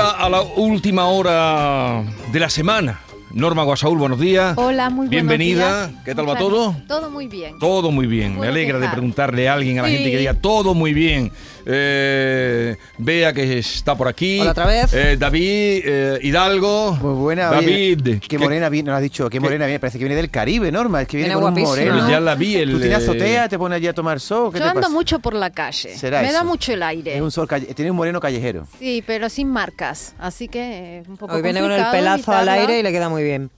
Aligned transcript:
Ya 0.00 0.12
a 0.12 0.30
la 0.30 0.40
última 0.40 1.04
hora 1.08 2.02
de 2.32 2.40
la 2.40 2.48
semana. 2.48 3.00
Norma 3.34 3.64
Guasaúl, 3.64 3.98
buenos 3.98 4.18
días. 4.18 4.54
Hola, 4.56 4.88
muy 4.88 5.08
Bienvenida. 5.08 5.88
días. 5.88 6.02
¿Qué 6.06 6.14
tal 6.14 6.26
va 6.26 6.38
todo? 6.38 6.74
Todo 6.88 7.10
muy 7.10 7.26
bien. 7.26 7.58
Todo 7.58 7.90
muy 7.90 8.06
bien. 8.06 8.40
Me 8.40 8.46
alegra 8.46 8.78
de 8.78 8.88
preguntarle 8.88 9.46
a 9.50 9.52
alguien, 9.52 9.78
a 9.78 9.82
la 9.82 9.88
Sí. 9.88 9.94
gente 9.96 10.10
que 10.10 10.16
diga 10.16 10.32
todo 10.32 10.72
muy 10.72 10.94
bien. 10.94 11.30
Eh, 11.66 12.76
Vea 12.98 13.32
que 13.32 13.58
está 13.58 13.94
por 13.96 14.08
aquí. 14.08 14.40
Hola, 14.40 14.50
otra 14.52 14.66
vez. 14.66 14.92
Eh, 14.92 15.16
David 15.18 15.82
eh, 15.84 16.18
Hidalgo. 16.22 16.96
Muy 17.00 17.14
buena. 17.14 17.50
David. 17.50 18.00
oye, 18.02 18.20
Qué 18.20 18.28
¿qué- 18.28 18.38
morena 18.38 18.68
viene, 18.68 18.88
nos 18.90 18.96
has 18.96 19.02
dicho, 19.02 19.28
qué 19.30 19.40
morena 19.40 19.66
viene. 19.66 19.78
Parece 19.80 19.98
que 19.98 20.04
viene 20.04 20.16
del 20.16 20.30
Caribe, 20.30 20.70
Norma. 20.72 21.02
Es 21.02 21.08
que 21.08 21.16
viene 21.16 21.30
Viene 21.34 21.40
con 21.40 21.44
un 21.52 21.60
guapísima. 21.62 21.70
moreno. 21.92 21.94
Pero 22.06 22.10
ya 22.10 22.20
la 22.20 22.34
vi. 22.34 22.56
El, 22.56 22.70
Tú 22.72 22.78
tienes 22.80 22.98
eh, 22.98 23.02
azotea, 23.02 23.48
te 23.48 23.58
pones 23.58 23.76
allí 23.76 23.86
a 23.88 23.92
tomar 23.94 24.20
sol. 24.20 24.52
¿Qué 24.52 24.58
Yo 24.58 24.64
te 24.64 24.68
ando 24.70 24.80
pasa? 24.82 24.92
mucho 24.92 25.18
por 25.20 25.34
la 25.34 25.50
calle. 25.50 25.96
¿Será 25.96 26.22
Me 26.22 26.32
da 26.32 26.38
eso? 26.40 26.44
mucho 26.46 26.72
el 26.72 26.82
aire. 26.82 27.14
Es 27.16 27.20
un 27.22 27.30
sol 27.30 27.46
calle- 27.48 27.72
tiene 27.74 27.90
un 27.90 27.96
moreno 27.96 28.20
callejero. 28.20 28.66
Sí, 28.78 29.02
pero 29.06 29.28
sin 29.28 29.48
marcas. 29.48 30.14
Así 30.18 30.48
que 30.48 30.98
eh, 30.98 31.02
un 31.08 31.16
poco 31.16 31.34
Hoy 31.34 31.42
viene 31.42 31.60
con 31.60 31.72
el 31.72 31.84
pelazo 31.90 32.32
al 32.32 32.48
aire 32.48 32.78
y 32.80 32.82
le 32.82 32.92
queda 32.92 33.08
muy 33.08 33.22
bien. 33.22 33.50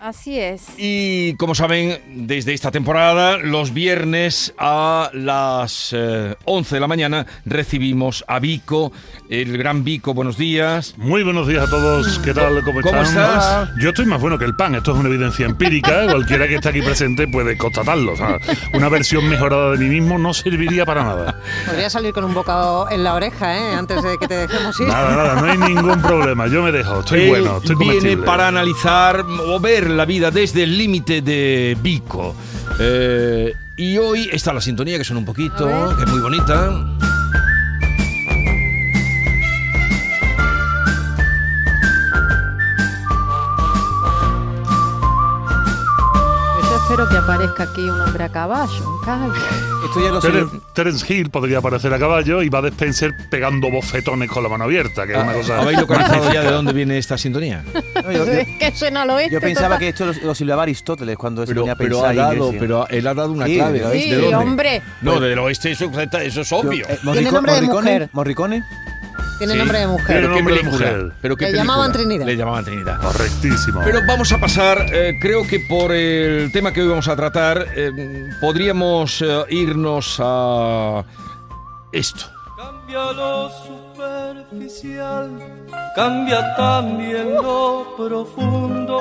Así 0.00 0.38
es. 0.38 0.66
Y 0.76 1.34
como 1.34 1.56
saben, 1.56 1.98
desde 2.28 2.54
esta 2.54 2.70
temporada, 2.70 3.36
los 3.38 3.74
viernes 3.74 4.54
a 4.56 5.10
las 5.12 5.90
eh, 5.92 6.36
11 6.44 6.76
de 6.76 6.80
la 6.80 6.86
mañana 6.86 7.26
recibimos 7.44 8.24
a 8.28 8.38
Vico, 8.38 8.92
el 9.28 9.58
gran 9.58 9.82
Vico. 9.82 10.14
Buenos 10.14 10.36
días. 10.38 10.94
Muy 10.98 11.24
buenos 11.24 11.48
días 11.48 11.66
a 11.66 11.70
todos, 11.70 12.20
¿qué 12.20 12.32
tal? 12.32 12.62
¿Cómo, 12.64 12.80
¿Cómo 12.80 13.02
están? 13.02 13.24
estás? 13.38 13.70
Yo 13.80 13.88
estoy 13.88 14.06
más 14.06 14.20
bueno 14.20 14.38
que 14.38 14.44
el 14.44 14.54
pan, 14.54 14.76
esto 14.76 14.92
es 14.92 14.98
una 14.98 15.08
evidencia 15.08 15.46
empírica, 15.46 16.04
cualquiera 16.10 16.46
que 16.46 16.54
esté 16.56 16.68
aquí 16.68 16.80
presente 16.82 17.26
puede 17.26 17.58
constatarlo. 17.58 18.12
o 18.12 18.16
sea, 18.16 18.38
una 18.74 18.88
versión 18.88 19.28
mejorada 19.28 19.72
de 19.72 19.78
mí 19.78 19.86
mismo 20.00 20.16
no 20.16 20.32
serviría 20.32 20.86
para 20.86 21.02
nada. 21.02 21.40
Podría 21.66 21.90
salir 21.90 22.12
con 22.12 22.22
un 22.22 22.34
bocado 22.34 22.88
en 22.90 23.02
la 23.02 23.14
oreja, 23.14 23.56
¿eh? 23.58 23.74
Antes 23.74 24.00
de 24.04 24.16
que 24.18 24.28
te 24.28 24.34
dejemos 24.34 24.78
ir. 24.78 24.86
Nada, 24.86 25.16
nada, 25.16 25.40
no 25.40 25.50
hay 25.50 25.58
ningún 25.58 26.00
problema, 26.00 26.46
yo 26.46 26.62
me 26.62 26.70
dejo, 26.70 27.00
estoy 27.00 27.22
Él 27.22 27.28
bueno, 27.30 27.56
estoy 27.56 27.74
viene 27.76 27.94
comestible. 27.96 28.26
para 28.26 28.46
analizar 28.48 29.24
o 29.46 29.58
ver 29.58 29.87
la 29.96 30.04
vida 30.04 30.30
desde 30.30 30.64
el 30.64 30.76
límite 30.76 31.22
de 31.22 31.76
Vico. 31.80 32.34
Eh, 32.80 33.54
y 33.76 33.96
hoy 33.98 34.28
está 34.32 34.52
la 34.52 34.60
sintonía 34.60 34.98
que 34.98 35.04
suena 35.04 35.20
un 35.20 35.26
poquito, 35.26 35.66
que 35.96 36.04
es 36.04 36.10
muy 36.10 36.20
bonita. 36.20 37.07
Aparezca 47.48 47.72
aquí 47.72 47.82
un 47.88 48.00
hombre 48.00 48.24
a 48.24 48.28
caballo, 48.28 48.88
un 48.88 49.00
calvo. 49.04 49.34
Esto 49.86 50.00
ya 50.02 50.10
lo. 50.10 50.20
Terence, 50.20 50.56
Terence 50.74 51.12
Hill 51.14 51.30
podría 51.30 51.58
aparecer 51.58 51.92
a 51.94 51.98
caballo 51.98 52.42
y 52.42 52.48
va 52.48 52.60
de 52.62 52.68
Spencer 52.68 53.12
pegando 53.30 53.70
bofetones 53.70 54.28
con 54.30 54.42
la 54.42 54.48
mano 54.48 54.64
abierta, 54.64 55.06
que 55.06 55.12
es 55.14 55.18
una 55.18 55.32
cosa... 55.32 55.58
Ah, 55.58 55.62
¿Habéis 55.62 55.80
localizado 55.80 56.32
ya 56.32 56.42
de 56.42 56.50
dónde 56.50 56.72
viene 56.72 56.98
esta 56.98 57.16
sintonía? 57.16 57.64
No, 58.04 58.12
yo, 58.12 58.24
yo- 58.26 58.32
que 58.58 58.72
suena 58.74 59.02
al 59.02 59.10
oeste. 59.10 59.32
yo 59.34 59.40
pensaba 59.40 59.76
total. 59.76 59.78
que 59.80 59.88
esto 59.88 60.06
lo, 60.06 60.12
lo 60.28 60.34
silbaba 60.34 60.62
Aristóteles 60.64 61.16
cuando 61.16 61.42
se 61.42 61.48
Pero, 61.48 61.62
ponía 61.62 61.72
a 61.72 61.76
pero 61.76 61.90
pensar 62.02 62.10
ha 62.10 62.14
dado, 62.34 62.52
pero 62.58 62.88
él 62.88 63.06
ha 63.06 63.14
dado 63.14 63.32
una 63.32 63.46
Sí, 63.46 63.54
clave. 63.56 63.78
pero 63.78 63.92
Sí, 63.92 64.10
¿De 64.10 64.16
dónde? 64.18 64.36
hombre. 64.36 64.82
No, 65.02 65.20
del 65.20 65.38
oeste, 65.38 65.70
eso, 65.72 65.90
eso 65.90 66.40
es 66.40 66.52
obvio. 66.52 66.86
Yo- 66.86 66.92
eh, 66.94 66.98
Tiene 67.02 67.30
Morrico- 67.30 67.32
nombre 67.32 67.52
de 67.54 67.60
Morricone, 67.62 67.90
mujer. 67.92 68.10
Morricone. 68.12 68.64
Tiene 69.38 69.52
Sí. 69.52 69.58
nombre 69.58 69.78
de 69.78 69.86
mujer. 69.86 70.06
Pero 70.08 70.20
¿Pero 70.20 70.28
qué 70.30 70.34
nombre 70.36 70.54
de 70.54 70.60
película? 70.60 70.86
mujer. 70.90 71.12
¿Pero 71.22 71.36
qué 71.36 71.44
Le 71.44 71.50
película? 71.52 71.62
llamaban 71.72 71.92
Trinidad. 71.92 72.26
Le 72.26 72.36
llamaban 72.36 72.64
Trinidad. 72.64 73.00
Correctísimo. 73.00 73.80
Pero 73.84 74.00
vamos 74.06 74.32
a 74.32 74.38
pasar, 74.38 74.86
eh, 74.92 75.18
creo 75.20 75.46
que 75.46 75.60
por 75.60 75.92
el 75.92 76.50
tema 76.52 76.72
que 76.72 76.82
hoy 76.82 76.88
vamos 76.88 77.06
a 77.08 77.14
tratar, 77.16 77.66
eh, 77.76 78.28
podríamos 78.40 79.22
eh, 79.22 79.44
irnos 79.50 80.16
a 80.20 81.04
esto. 81.92 82.24
Cambia 82.56 83.12
lo 83.12 83.50
superficial, 83.50 85.30
cambia 85.94 86.54
también 86.56 87.34
lo 87.34 87.94
profundo, 87.96 89.00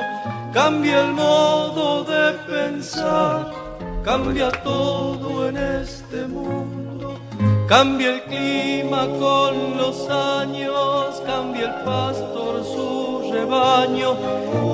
cambia 0.53 1.01
el 1.05 1.13
modo 1.13 2.03
de 2.03 2.33
pensar, 2.47 3.51
cambia 4.03 4.51
todo 4.51 5.49
en 5.49 5.57
este 5.57 6.27
mundo. 6.27 6.86
Cambia 7.67 8.15
el 8.15 8.21
clima 8.23 9.07
con 9.19 9.77
los 9.77 10.09
años, 10.09 11.21
cambia 11.25 11.65
el 11.65 11.83
pastor 11.83 12.63
su 12.63 13.29
rebaño, 13.33 14.15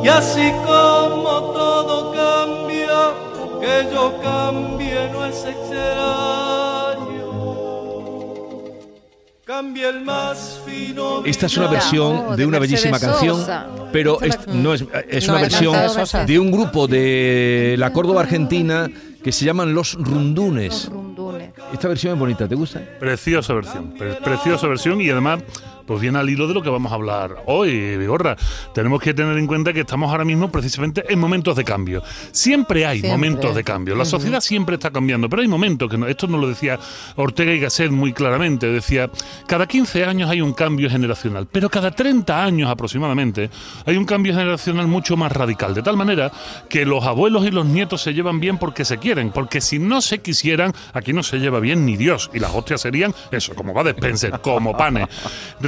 y 0.04 0.08
así 0.08 0.52
como 0.64 1.52
todo 1.54 2.12
cambia, 2.14 3.14
que 3.60 3.90
yo 3.92 4.14
cambie 4.22 5.10
no 5.12 5.26
es 5.26 5.44
extraño. 5.44 7.14
Cambia 9.44 9.90
el 9.90 10.02
más 10.02 10.62
fino. 10.64 11.26
Esta 11.26 11.48
es 11.48 11.58
una 11.58 11.68
versión 11.68 12.26
Oh, 12.28 12.36
de 12.36 12.46
una 12.46 12.60
Mercedes 12.60 12.84
bellísima 12.92 13.00
canción, 13.00 13.44
pero 13.92 14.22
es, 14.22 14.48
no 14.48 14.74
es, 14.76 14.86
es 15.10 15.28
No, 15.28 15.34
una 15.34 15.44
es 15.44 15.52
versión 15.52 15.76
de 16.28 16.40
un 16.40 16.52
grupo 16.52 16.88
de 16.88 17.76
la 17.80 17.92
Córdoba 17.92 18.22
Argentina 18.22 18.88
que 19.24 19.32
se 19.32 19.46
llaman 19.46 19.74
Los 19.74 19.96
Rundunes. 19.96 20.86
Los 20.86 20.90
rundunes. 20.90 21.13
Esta 21.72 21.88
versión 21.88 22.14
es 22.14 22.20
bonita, 22.20 22.48
¿te 22.48 22.56
gusta? 22.56 22.82
Preciosa 23.00 23.54
versión, 23.54 23.92
pre- 23.98 24.16
preciosa 24.16 24.68
versión 24.68 25.02
y 25.02 25.10
además 25.10 25.44
pues 25.86 26.02
viene 26.02 26.20
al 26.20 26.30
hilo 26.30 26.48
de 26.48 26.54
lo 26.54 26.62
que 26.62 26.70
vamos 26.70 26.92
a 26.92 26.96
hablar 26.96 27.44
hoy, 27.46 27.98
Vigorra. 27.98 28.36
Tenemos 28.74 29.02
que 29.02 29.14
tener 29.14 29.38
en 29.38 29.48
cuenta 29.48 29.74
que 29.74 29.82
estamos 29.82 30.12
ahora 30.12 30.26
mismo 30.26 30.52
precisamente 30.52 31.04
en 31.12 31.20
momentos 31.20 31.56
de 31.56 31.64
cambio. 31.64 32.04
Siempre 32.32 32.86
hay 32.86 33.00
Siempre. 33.00 33.12
momentos 33.12 33.56
de 33.56 33.64
cambio. 33.64 33.96
La 33.96 34.06
sociedad 34.06 34.42
siempre 34.42 34.76
está 34.76 34.92
cambiando, 34.92 35.30
pero 35.30 35.42
hay 35.42 35.48
momentos 35.48 35.90
que 35.90 35.98
no, 35.98 36.08
esto 36.08 36.28
nos 36.28 36.40
lo 36.40 36.48
decía 36.48 36.80
Ortega 37.16 37.54
y 37.54 37.60
Gasset 37.60 37.92
muy 37.92 38.14
claramente, 38.14 38.68
decía, 38.68 39.10
cada 39.48 39.68
15 39.68 40.06
años 40.06 40.30
hay 40.30 40.42
un 40.42 40.54
cambio 40.54 40.90
generacional, 40.90 41.48
pero 41.52 41.70
cada 41.70 41.92
30 41.92 42.44
años 42.44 42.70
aproximadamente 42.70 43.50
hay 43.86 43.98
un 43.98 44.06
cambio 44.06 44.34
generacional 44.34 44.88
mucho 44.88 45.18
más 45.18 45.32
radical, 45.32 45.74
de 45.74 45.82
tal 45.82 45.98
manera 45.98 46.32
que 46.70 46.86
los 46.86 47.04
abuelos 47.06 47.46
y 47.46 47.52
los 47.52 47.66
nietos 47.66 48.02
se 48.02 48.14
llevan 48.14 48.40
bien 48.40 48.58
porque 48.58 48.86
se 48.86 48.98
quieren, 48.98 49.32
porque 49.32 49.62
si 49.62 49.80
no 49.80 50.02
se 50.02 50.22
quisieran, 50.22 50.74
aquí 50.94 51.14
no 51.14 51.24
se 51.24 51.38
lleva 51.40 51.60
bien 51.60 51.86
ni 51.86 51.98
Dios, 51.98 52.30
y 52.34 52.40
las 52.40 52.54
hostias 52.54 52.82
serían 52.82 53.14
eso, 53.32 53.54
como 53.56 53.74
va 53.74 53.84
de 53.84 53.92
Spencer, 53.92 54.40
como 54.42 54.76
panes. 54.76 55.08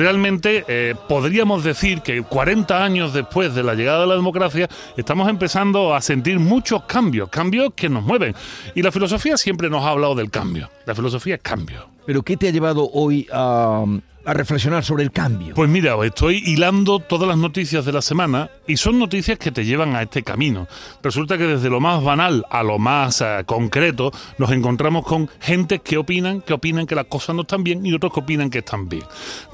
Realmente 0.05 0.63
eh, 0.67 0.93
podríamos 1.09 1.63
decir 1.63 2.01
que 2.01 2.21
40 2.21 2.83
años 2.83 3.11
después 3.11 3.55
de 3.55 3.63
la 3.63 3.73
llegada 3.73 4.01
de 4.01 4.05
la 4.05 4.13
democracia 4.13 4.69
estamos 4.95 5.27
empezando 5.27 5.95
a 5.95 6.01
sentir 6.01 6.37
muchos 6.37 6.83
cambios, 6.83 7.27
cambios 7.29 7.71
que 7.75 7.89
nos 7.89 8.03
mueven. 8.03 8.35
Y 8.75 8.83
la 8.83 8.91
filosofía 8.91 9.35
siempre 9.35 9.67
nos 9.67 9.83
ha 9.83 9.89
hablado 9.89 10.13
del 10.13 10.29
cambio. 10.29 10.69
La 10.85 10.93
filosofía 10.93 11.33
es 11.33 11.41
cambio. 11.41 11.94
Pero 12.05 12.21
¿qué 12.23 12.37
te 12.37 12.47
ha 12.47 12.51
llevado 12.51 12.89
hoy 12.93 13.27
a, 13.31 13.83
reflexionar 14.25 14.83
sobre 14.83 15.03
el 15.03 15.11
cambio? 15.11 15.53
Pues 15.53 15.69
mira, 15.69 15.95
estoy 16.03 16.41
hilando 16.45 16.99
todas 16.99 17.27
las 17.27 17.37
noticias 17.37 17.85
de 17.85 17.91
la 17.91 18.01
semana 18.01 18.49
y 18.65 18.77
son 18.77 18.97
noticias 18.97 19.37
que 19.37 19.51
te 19.51 19.65
llevan 19.65 19.95
a 19.95 20.01
este 20.01 20.23
camino. 20.23 20.67
Resulta 21.03 21.37
que 21.37 21.43
desde 21.45 21.69
lo 21.69 21.79
más 21.79 22.03
banal 22.03 22.43
a 22.49 22.63
lo 22.63 22.79
más 22.79 23.21
eh, 23.21 23.43
concreto 23.45 24.11
nos 24.39 24.51
encontramos 24.51 25.05
con 25.05 25.29
gente 25.39 25.79
que 25.79 25.97
opinan, 25.97 26.41
que 26.41 26.53
opinan 26.53 26.87
que 26.87 26.95
las 26.95 27.05
cosas 27.05 27.35
no 27.35 27.43
están 27.43 27.63
bien 27.63 27.85
y 27.85 27.93
otros 27.93 28.13
que 28.13 28.21
opinan 28.21 28.49
que 28.49 28.59
están 28.59 28.89
bien. 28.89 29.03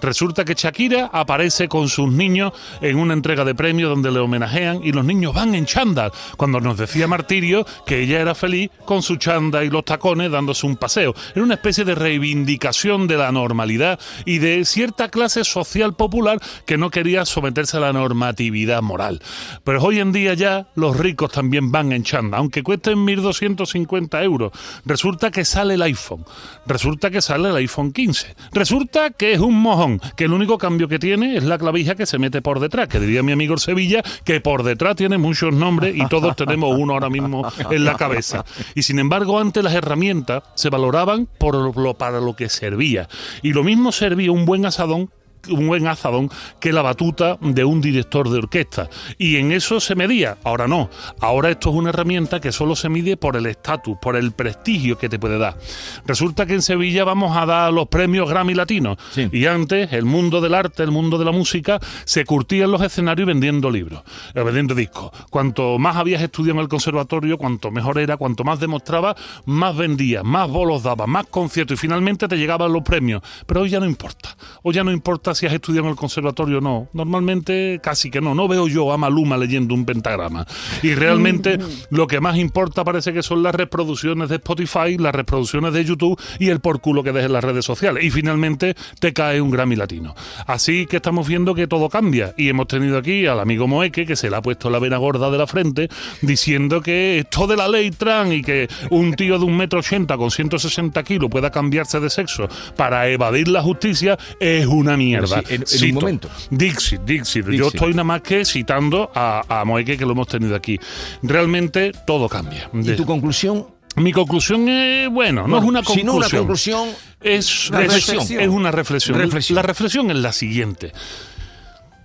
Resulta 0.02 0.46
que 0.46 0.54
Shakira 0.54 1.10
aparece 1.12 1.68
con 1.68 1.90
sus 1.90 2.10
niños 2.10 2.54
en 2.80 2.98
una 2.98 3.14
entrega 3.14 3.44
de 3.44 3.56
premios 3.56 3.90
donde 3.90 4.12
le 4.12 4.20
homenajean 4.20 4.82
y 4.84 4.94
los 4.94 5.04
niños 5.04 5.34
van 5.34 5.54
en 5.54 5.66
chándal, 5.66 6.14
cuando 6.38 6.62
nos 6.62 6.78
decía 6.78 7.08
Martirio 7.08 7.66
que 7.86 8.02
ella 8.02 8.22
era 8.22 8.36
feliz 8.36 8.72
con 8.86 9.02
su 9.02 9.18
chándal 9.18 9.66
y 9.66 9.70
los 9.70 9.84
tacones 9.84 10.32
dándose 10.32 10.66
un 10.66 10.78
paseo. 10.78 11.14
Era 11.36 11.44
una 11.44 11.56
especie 11.56 11.84
de 11.84 11.96
reivindicación 11.96 12.41
de 12.46 13.18
la 13.18 13.32
normalidad 13.32 14.00
y 14.26 14.40
de 14.40 14.64
cierta 14.66 15.10
clase 15.10 15.44
social 15.44 15.96
popular 15.96 16.40
que 16.66 16.78
no 16.78 16.90
quería 16.90 17.26
someterse 17.26 17.78
a 17.78 17.80
la 17.80 17.94
normatividad 17.94 18.82
moral. 18.82 19.22
Pero 19.64 19.82
hoy 19.82 20.00
en 20.00 20.12
día 20.12 20.34
ya 20.34 20.68
los 20.76 20.98
ricos 20.98 21.32
también 21.32 21.72
van 21.72 21.92
en 21.92 22.04
chándal, 22.04 22.40
aunque 22.40 22.64
cuesten 22.64 23.06
1.250 23.06 24.24
euros. 24.24 24.52
Resulta 24.86 25.32
que 25.32 25.46
sale 25.46 25.76
el 25.76 25.82
iPhone, 25.82 26.26
resulta 26.66 27.10
que 27.10 27.22
sale 27.22 27.50
el 27.50 27.56
iPhone 27.56 27.92
15, 27.92 28.36
resulta 28.52 29.12
que 29.12 29.34
es 29.34 29.40
un 29.40 29.56
mojón, 29.56 30.00
que 30.16 30.26
el 30.26 30.34
único 30.34 30.58
cambio 30.58 30.88
que 30.88 31.00
tiene 31.00 31.38
es 31.38 31.44
la 31.44 31.58
clavija 31.58 31.96
que 31.96 32.06
se 32.06 32.20
mete 32.20 32.42
por 32.42 32.60
detrás, 32.60 32.88
que 32.88 33.00
diría 33.00 33.24
mi 33.24 33.32
amigo 33.32 33.58
Sevilla, 33.58 34.04
que 34.24 34.42
por 34.42 34.64
detrás 34.64 34.96
tiene 34.96 35.18
muchos 35.18 35.54
nombres 35.54 35.96
y 35.96 36.06
todos 36.08 36.36
tenemos 36.36 36.78
uno 36.78 36.94
ahora 36.94 37.10
mismo 37.10 37.50
en 37.70 37.86
la 37.86 37.96
cabeza. 37.96 38.46
Y 38.76 38.84
sin 38.84 39.00
embargo, 39.00 39.40
antes 39.40 39.64
las 39.64 39.74
herramientas 39.74 40.44
se 40.56 40.70
valoraban 40.70 41.28
por 41.38 41.78
lo, 41.78 41.94
para 41.94 42.20
que 42.36 42.50
servía. 42.50 43.08
Y 43.42 43.54
lo 43.54 43.64
mismo 43.64 43.92
servía 43.92 44.32
un 44.32 44.46
buen 44.46 44.66
asadón 44.66 45.12
un 45.50 45.68
buen 45.68 45.88
azadón 45.88 46.30
que 46.60 46.72
la 46.72 46.82
batuta 46.82 47.38
de 47.42 47.64
un 47.64 47.82
director 47.82 48.30
de 48.30 48.38
orquesta. 48.38 48.90
Y 49.18 49.38
en 49.38 49.52
eso 49.52 49.80
se 49.80 49.96
medía. 49.96 50.38
Ahora 50.44 50.68
no. 50.68 50.90
Ahora 51.20 51.50
esto 51.50 51.70
es 51.70 51.76
una 51.76 51.90
herramienta 51.90 52.40
que 52.40 52.52
solo 52.52 52.76
se 52.76 52.90
mide 52.90 53.18
por 53.18 53.36
el 53.36 53.46
estatus, 53.46 53.98
por 54.02 54.16
el 54.16 54.32
prestigio 54.32 54.98
que 54.98 55.10
te 55.10 55.20
puede 55.20 55.38
dar. 55.38 55.58
Resulta 56.06 56.46
que 56.46 56.54
en 56.54 56.62
Sevilla 56.62 57.04
vamos 57.04 57.36
a 57.36 57.46
dar 57.46 57.74
los 57.74 57.88
premios 57.88 58.30
Grammy 58.30 58.54
Latinos. 58.54 58.98
Sí. 59.12 59.30
Y 59.32 59.46
antes 59.46 59.94
el 59.94 60.06
mundo 60.06 60.42
del 60.42 60.54
arte, 60.54 60.84
el 60.84 60.92
mundo 60.92 61.18
de 61.18 61.26
la 61.26 61.32
música, 61.32 61.80
se 62.06 62.26
curtía 62.26 62.66
en 62.66 62.72
los 62.72 62.82
escenarios 62.82 63.28
vendiendo 63.28 63.70
libros, 63.70 64.04
eh, 64.34 64.44
vendiendo 64.44 64.76
discos. 64.76 65.12
Cuanto 65.30 65.78
más 65.80 65.96
habías 65.96 66.22
estudiado 66.22 66.60
en 66.60 66.64
el 66.64 66.70
conservatorio, 66.70 67.38
cuanto 67.38 67.72
mejor 67.72 68.00
era, 68.00 68.18
cuanto 68.18 68.44
más 68.44 68.60
demostraba, 68.60 69.16
más 69.46 69.76
vendías, 69.76 70.24
más 70.24 70.50
bolos 70.50 70.84
daba, 70.84 71.08
más 71.08 71.28
conciertos 71.28 71.76
y 71.76 71.78
finalmente 71.78 72.28
te 72.28 72.38
llegaban 72.38 72.72
los 72.72 72.84
premios. 72.84 73.22
Pero 73.46 73.62
hoy 73.62 73.70
ya 73.70 73.80
no 73.80 73.86
importa. 73.86 74.36
Hoy 74.64 74.76
ya 74.76 74.84
no 74.84 74.92
importa 74.92 75.31
importa 75.32 75.36
si 75.36 75.46
has 75.46 75.54
estudiado 75.54 75.88
en 75.88 75.92
el 75.92 75.98
conservatorio 75.98 76.58
o 76.58 76.62
no. 76.62 76.90
Normalmente 76.94 77.80
casi 77.82 78.10
que 78.10 78.22
no. 78.22 78.36
No 78.36 78.48
veo 78.48 78.68
yo 78.68 78.92
a 78.92 78.98
Maluma 78.98 79.38
leyendo 79.38 79.74
un 79.74 79.86
pentagrama. 79.86 80.46
Y 80.84 80.94
realmente 80.94 81.58
lo 81.90 82.08
que 82.08 82.20
más 82.20 82.38
importa 82.38 82.84
parece 82.84 83.14
que 83.14 83.24
son 83.24 83.44
las 83.44 83.56
reproducciones 83.56 84.30
de 84.30 84.36
Spotify, 84.36 84.98
las 84.98 85.14
reproducciones 85.14 85.74
de 85.74 85.86
YouTube 85.86 86.20
y 86.40 86.50
el 86.50 86.60
por 86.60 86.82
culo 86.82 87.04
que 87.04 87.12
dejes 87.12 87.28
en 87.28 87.34
las 87.34 87.44
redes 87.44 87.66
sociales. 87.66 88.04
Y 88.04 88.12
finalmente 88.12 88.76
te 89.00 89.14
cae 89.14 89.42
un 89.42 89.52
Grammy 89.52 89.76
latino. 89.76 90.16
Así 90.48 90.86
que 90.86 90.98
estamos 90.98 91.28
viendo 91.28 91.54
que 91.56 91.68
todo 91.68 91.90
cambia. 91.90 92.34
Y 92.38 92.50
hemos 92.50 92.68
tenido 92.68 92.98
aquí 92.98 93.26
al 93.26 93.40
amigo 93.40 93.68
Moeque, 93.68 94.06
que 94.06 94.16
se 94.16 94.30
le 94.30 94.36
ha 94.36 94.42
puesto 94.42 94.70
la 94.70 94.80
vena 94.80 94.98
gorda 94.98 95.30
de 95.30 95.38
la 95.38 95.48
frente, 95.48 95.90
diciendo 96.22 96.82
que 96.82 97.20
esto 97.20 97.48
de 97.48 97.58
la 97.58 97.68
ley 97.68 97.92
trans 97.92 98.34
y 98.34 98.42
que 98.42 98.68
un 98.90 99.14
tío 99.14 99.40
de 99.40 99.46
un 99.46 99.58
metro 99.58 99.80
ochenta 99.80 100.18
con 100.18 100.32
160 100.32 101.04
kilos 101.04 101.30
pueda 101.30 101.52
cambiarse 101.52 102.00
de 102.00 102.10
sexo 102.10 102.48
para 102.76 103.08
evadir 103.08 103.48
la 103.48 103.62
justicia 103.62 104.18
es 104.40 104.66
una 104.66 104.98
mierda. 104.98 105.21
Sí, 105.28 105.36
en- 105.50 105.64
en 105.90 105.96
un 105.96 106.02
momento. 106.02 106.30
Dixit, 106.50 107.02
Dixit. 107.02 107.48
Yo 107.50 107.68
estoy 107.68 107.92
nada 107.92 108.04
más 108.04 108.22
que 108.22 108.46
citando 108.46 109.12
a, 109.14 109.62
a 109.62 109.66
Moeque, 109.66 109.98
que 109.98 110.06
lo 110.06 110.12
hemos 110.14 110.28
tenido 110.28 110.56
aquí. 110.56 110.80
Realmente 111.24 111.92
todo 112.06 112.28
cambia. 112.30 112.70
¿Y 112.74 112.92
tu 112.96 113.06
conclusión? 113.06 113.66
mi 113.98 114.14
conclusión 114.14 114.70
es, 114.70 115.10
bueno, 115.10 115.48
no 115.50 115.58
es 115.58 115.64
una 115.66 115.84
Si 115.84 116.02
no 116.04 116.14
una 116.14 116.30
conclusión. 116.30 116.86
conclusión, 116.86 116.90
Es, 117.22 117.70
Una 117.70 117.80
reflexión. 117.82 118.22
es 118.42 118.48
una 118.48 118.72
reflexión. 118.72 119.18
Reflexión. 119.20 119.56
La 119.58 119.62
reflexión 119.64 120.10
es 120.12 120.18
la 120.18 120.32
siguiente. 120.32 120.94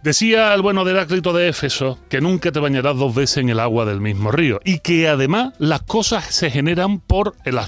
Decía 0.06 0.54
el 0.54 0.62
bueno 0.62 0.84
de 0.84 0.92
Heráclito 0.92 1.32
de 1.32 1.48
Éfeso 1.48 1.98
que 2.08 2.20
nunca 2.20 2.52
te 2.52 2.60
bañarás 2.60 2.96
dos 2.96 3.12
veces 3.12 3.38
en 3.38 3.48
el 3.48 3.58
agua 3.58 3.84
del 3.84 4.00
mismo 4.00 4.30
río 4.30 4.60
y 4.64 4.78
que 4.78 5.08
además 5.08 5.54
las 5.58 5.82
cosas 5.82 6.26
se 6.26 6.48
generan 6.48 7.00
por 7.00 7.34
el, 7.44 7.58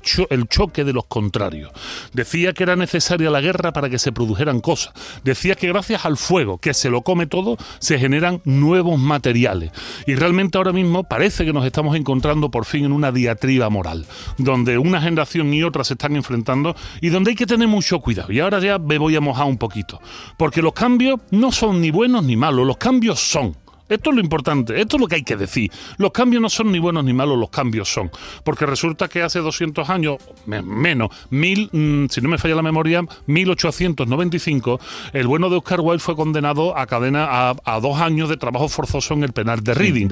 choque 0.46 0.85
de 0.85 0.93
los 0.93 1.06
contrarios. 1.06 1.73
Decía 2.12 2.52
que 2.52 2.62
era 2.62 2.76
necesaria 2.76 3.29
la 3.29 3.40
guerra 3.40 3.73
para 3.73 3.90
que 3.90 3.99
se 3.99 4.12
produjeran 4.12 4.61
cosas. 4.61 4.93
Decía 5.25 5.56
que 5.56 5.67
gracias 5.67 6.06
al 6.06 6.17
fuego, 6.17 6.58
que 6.58 6.75
se 6.75 6.90
lo 6.90 7.02
come 7.02 7.26
todo, 7.26 7.56
se 7.81 7.99
generan 7.99 8.41
nuevos 8.44 9.00
materiales. 9.00 9.73
Y 10.06 10.14
realmente 10.14 10.58
ahora 10.58 10.70
mismo 10.73 11.02
parece 11.02 11.44
que 11.44 11.52
nos 11.52 11.67
estamos 11.67 11.96
encontrando 11.96 12.52
por 12.52 12.67
fin 12.67 12.84
en 12.84 12.93
una 12.93 13.11
diatriba 13.11 13.69
moral, 13.69 14.06
donde 14.37 14.79
una 14.79 15.00
generación 15.00 15.52
y 15.52 15.64
otra 15.64 15.82
se 15.82 15.94
están 15.94 16.14
enfrentando 16.14 16.76
y 17.00 17.08
donde 17.08 17.31
hay 17.31 17.37
que 17.37 17.46
tener 17.46 17.67
mucho 17.67 17.99
cuidado. 17.99 18.31
Y 18.31 18.38
ahora 18.38 18.61
ya 18.61 18.79
me 18.79 18.99
voy 18.99 19.17
a 19.17 19.20
mojar 19.20 19.46
un 19.46 19.58
poquito, 19.58 20.00
porque 20.37 20.62
los 20.62 20.73
cambios 20.73 21.19
no 21.32 21.50
son 21.50 21.81
ni 21.81 21.91
buenos 21.91 22.27
ni 22.28 22.36
malos, 22.36 22.66
los 22.66 22.76
cambios 22.76 23.19
son. 23.19 23.56
Esto 23.88 24.11
es 24.11 24.17
lo 24.17 24.23
importante, 24.23 24.81
esto 24.81 24.96
es 24.96 25.00
lo 25.00 25.06
que 25.08 25.17
hay 25.17 25.23
que 25.23 25.37
decir. 25.37 25.70
Los 25.96 26.12
cambios 26.12 26.43
no 26.43 26.49
son 26.49 26.70
ni 26.73 26.79
buenos 26.79 27.05
ni 27.05 27.12
malos, 27.12 27.38
los 27.38 27.50
cambios 27.50 27.88
son. 27.93 28.11
Porque 28.44 28.67
resulta 28.67 29.08
que 29.08 29.23
hace 29.23 29.38
200 29.40 29.88
años, 29.90 30.17
me- 30.46 30.62
menos, 30.62 31.08
mil, 31.31 31.69
mm, 31.73 32.06
si 32.11 32.20
no 32.20 32.29
me 32.29 32.38
falla 32.38 32.55
la 32.55 32.62
memoria, 32.62 33.02
1895, 33.26 34.81
el 35.12 35.26
bueno 35.26 35.50
de 35.50 35.56
Oscar 35.56 35.81
Wilde 35.81 35.99
fue 36.00 36.17
condenado 36.17 36.76
a 36.76 36.87
cadena 36.87 37.26
a, 37.50 37.55
a 37.64 37.81
dos 37.81 38.00
años 38.00 38.29
de 38.29 38.37
trabajo 38.37 38.69
forzoso 38.69 39.14
en 39.14 39.25
el 39.25 39.32
penal 39.32 39.62
de 39.62 39.75
Reading. 39.75 40.08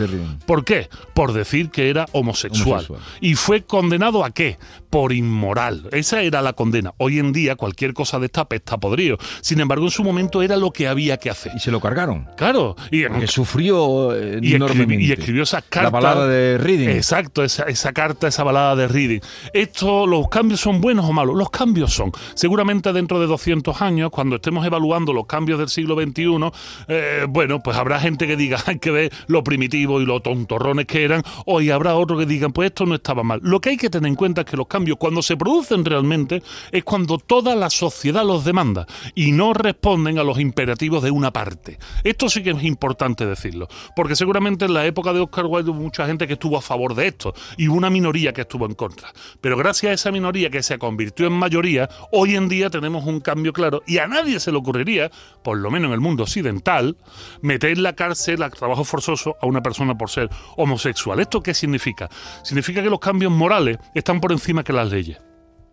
¿Por 0.47 0.65
qué? 0.65 0.89
Por 1.15 1.33
decir 1.33 1.71
que 1.71 1.91
era 1.91 2.07
homosexual. 2.13 2.87
Homosexual. 2.89 3.01
¿Y 3.21 3.35
fue 3.35 3.63
condenado 3.65 4.25
a 4.25 4.31
qué? 4.31 4.59
Por 4.91 5.13
inmoral. 5.13 5.89
Esa 5.93 6.23
era 6.23 6.41
la 6.43 6.53
condena. 6.55 6.95
Hoy 6.99 7.19
en 7.19 7.33
día 7.33 7.57
cualquier 7.57 7.93
cosa 7.95 8.19
de 8.19 8.27
esta 8.27 8.47
está 8.51 8.79
podrido. 8.79 9.19
Sin 9.41 9.61
embargo, 9.61 9.85
en 9.85 9.91
su 9.91 10.03
momento 10.05 10.43
era 10.43 10.57
lo 10.57 10.71
que 10.71 10.89
había 10.89 11.17
que 11.19 11.31
hacer. 11.31 11.53
y 11.57 11.61
se 11.61 11.71
lo 11.71 11.81
cargaron. 11.81 12.27
Claro. 12.37 12.77
Y 12.91 13.05
en- 13.05 13.21
Que 13.21 13.27
sufrió 13.27 13.66
eh, 13.71 14.39
y, 14.43 14.53
escribi- 14.53 14.55
enormemente. 14.57 15.05
y 15.05 15.13
escribió 15.13 15.43
esas 15.43 15.63
cartas. 15.69 15.85
La 15.85 15.91
balada 15.91 16.27
de 16.27 16.59
Reading. 16.59 16.89
Exacto, 16.89 17.43
esa, 17.45 17.65
esa 17.65 17.93
carta, 17.93 18.29
esa 18.29 18.45
balada 18.45 18.77
de 18.77 18.89
Reading. 18.89 19.21
Esto, 19.53 20.07
¿los 20.07 20.29
cambios 20.29 20.61
son 20.61 20.81
buenos 20.81 21.05
o 21.07 21.13
malos? 21.13 21.37
Los 21.37 21.51
cambios 21.51 21.93
son. 21.93 22.13
Seguramente 22.35 22.93
dentro 22.93 23.21
de 23.21 23.27
200 23.27 23.81
años, 23.83 24.11
cuando 24.11 24.37
estemos 24.37 24.67
evaluando 24.67 25.13
los 25.13 25.27
cambios 25.27 25.59
del 25.59 25.69
siglo 25.69 25.95
XXI, 26.01 26.51
eh, 26.89 27.27
bueno, 27.29 27.63
pues 27.63 27.77
habrá 27.77 27.99
gente 28.01 28.27
que 28.27 28.37
diga, 28.37 28.59
hay 28.67 28.79
que 28.79 28.91
ver 28.91 29.13
lo 29.27 29.43
primitivo 29.43 30.01
y 30.01 30.07
lo 30.07 30.21
tontorrones 30.21 30.87
que 30.87 31.05
eran, 31.05 31.23
o 31.47 31.61
y 31.61 31.71
habrá 31.71 31.95
otro 31.95 32.19
que 32.19 32.27
digan, 32.27 32.53
pues 32.53 32.67
esto 32.67 32.87
no 32.87 32.95
estaba 32.95 33.23
mal. 33.23 33.41
Lo 33.43 33.61
que 33.61 33.71
hay 33.71 33.77
que 33.77 33.91
tener 33.91 34.09
en 34.09 34.15
cuenta 34.17 34.43
es 34.43 34.47
que 34.47 34.57
los 34.57 34.67
cambios, 34.67 34.99
cuando 34.99 35.23
se 35.23 35.37
producen 35.37 35.85
realmente, 35.85 36.43
es 36.73 36.85
cuando 36.85 37.19
toda 37.19 37.55
la 37.57 37.71
sociedad 37.71 38.25
los 38.25 38.45
demanda 38.45 38.87
y 39.15 39.33
no 39.33 39.53
responden 39.55 40.19
a 40.19 40.25
los 40.25 40.39
imperativos 40.39 41.03
de 41.03 41.11
una 41.11 41.33
parte. 41.33 41.79
Esto 42.05 42.29
sí 42.29 42.43
que 42.43 42.51
es 42.51 42.63
importante 42.65 43.25
decirlo, 43.27 43.56
porque 43.95 44.17
seguramente 44.17 44.65
en 44.65 44.75
la 44.75 44.87
época 44.87 45.13
de 45.13 45.21
Oscar 45.21 45.47
Wilde 45.47 45.71
hubo 45.71 45.81
mucha 45.81 46.07
gente 46.07 46.27
que 46.27 46.35
estuvo 46.35 46.57
a 46.57 46.63
favor 46.63 46.95
de 46.95 47.09
esto 47.09 47.35
y 47.57 47.69
una 47.69 47.91
minoría 47.91 48.33
que 48.33 48.43
estuvo 48.43 48.67
en 48.67 48.75
contra. 48.75 49.13
Pero 49.41 49.57
gracias 49.57 49.91
a 49.91 49.95
esa 49.95 50.13
minoría 50.13 50.51
que 50.51 50.63
se 50.63 50.79
convirtió 50.79 51.27
en 51.27 51.33
mayoría, 51.33 51.89
hoy 52.13 52.35
en 52.35 52.49
día 52.49 52.71
tenemos 52.71 53.05
un 53.05 53.21
cambio 53.21 53.53
claro 53.53 53.83
y 53.87 53.99
a 53.99 54.07
nadie 54.07 54.41
se 54.41 54.53
le 54.53 54.59
ocurriría, 54.59 55.11
por 55.43 55.59
lo 55.59 55.71
menos 55.71 55.89
en 55.89 55.95
el 55.95 56.01
mundo 56.01 56.25
occidental, 56.25 56.97
meter 57.43 57.71
en 57.71 57.83
la 57.83 57.95
cárcel 57.95 58.43
a 58.43 58.51
trabajo 58.51 58.85
forzoso 58.85 59.37
a 59.41 59.47
una 59.47 59.63
persona 59.63 59.97
por 59.97 60.11
ser 60.11 60.29
homosexual. 60.57 61.21
¿Esto 61.21 61.43
qué 61.43 61.55
significa? 61.55 62.09
Significa 62.43 62.83
que 62.83 62.91
los 62.91 63.01
cambios 63.01 63.33
morales 63.33 63.79
están 63.95 64.21
por 64.21 64.33
encima 64.33 64.65
que 64.65 64.73
las 64.73 64.91
leyes. 64.91 65.19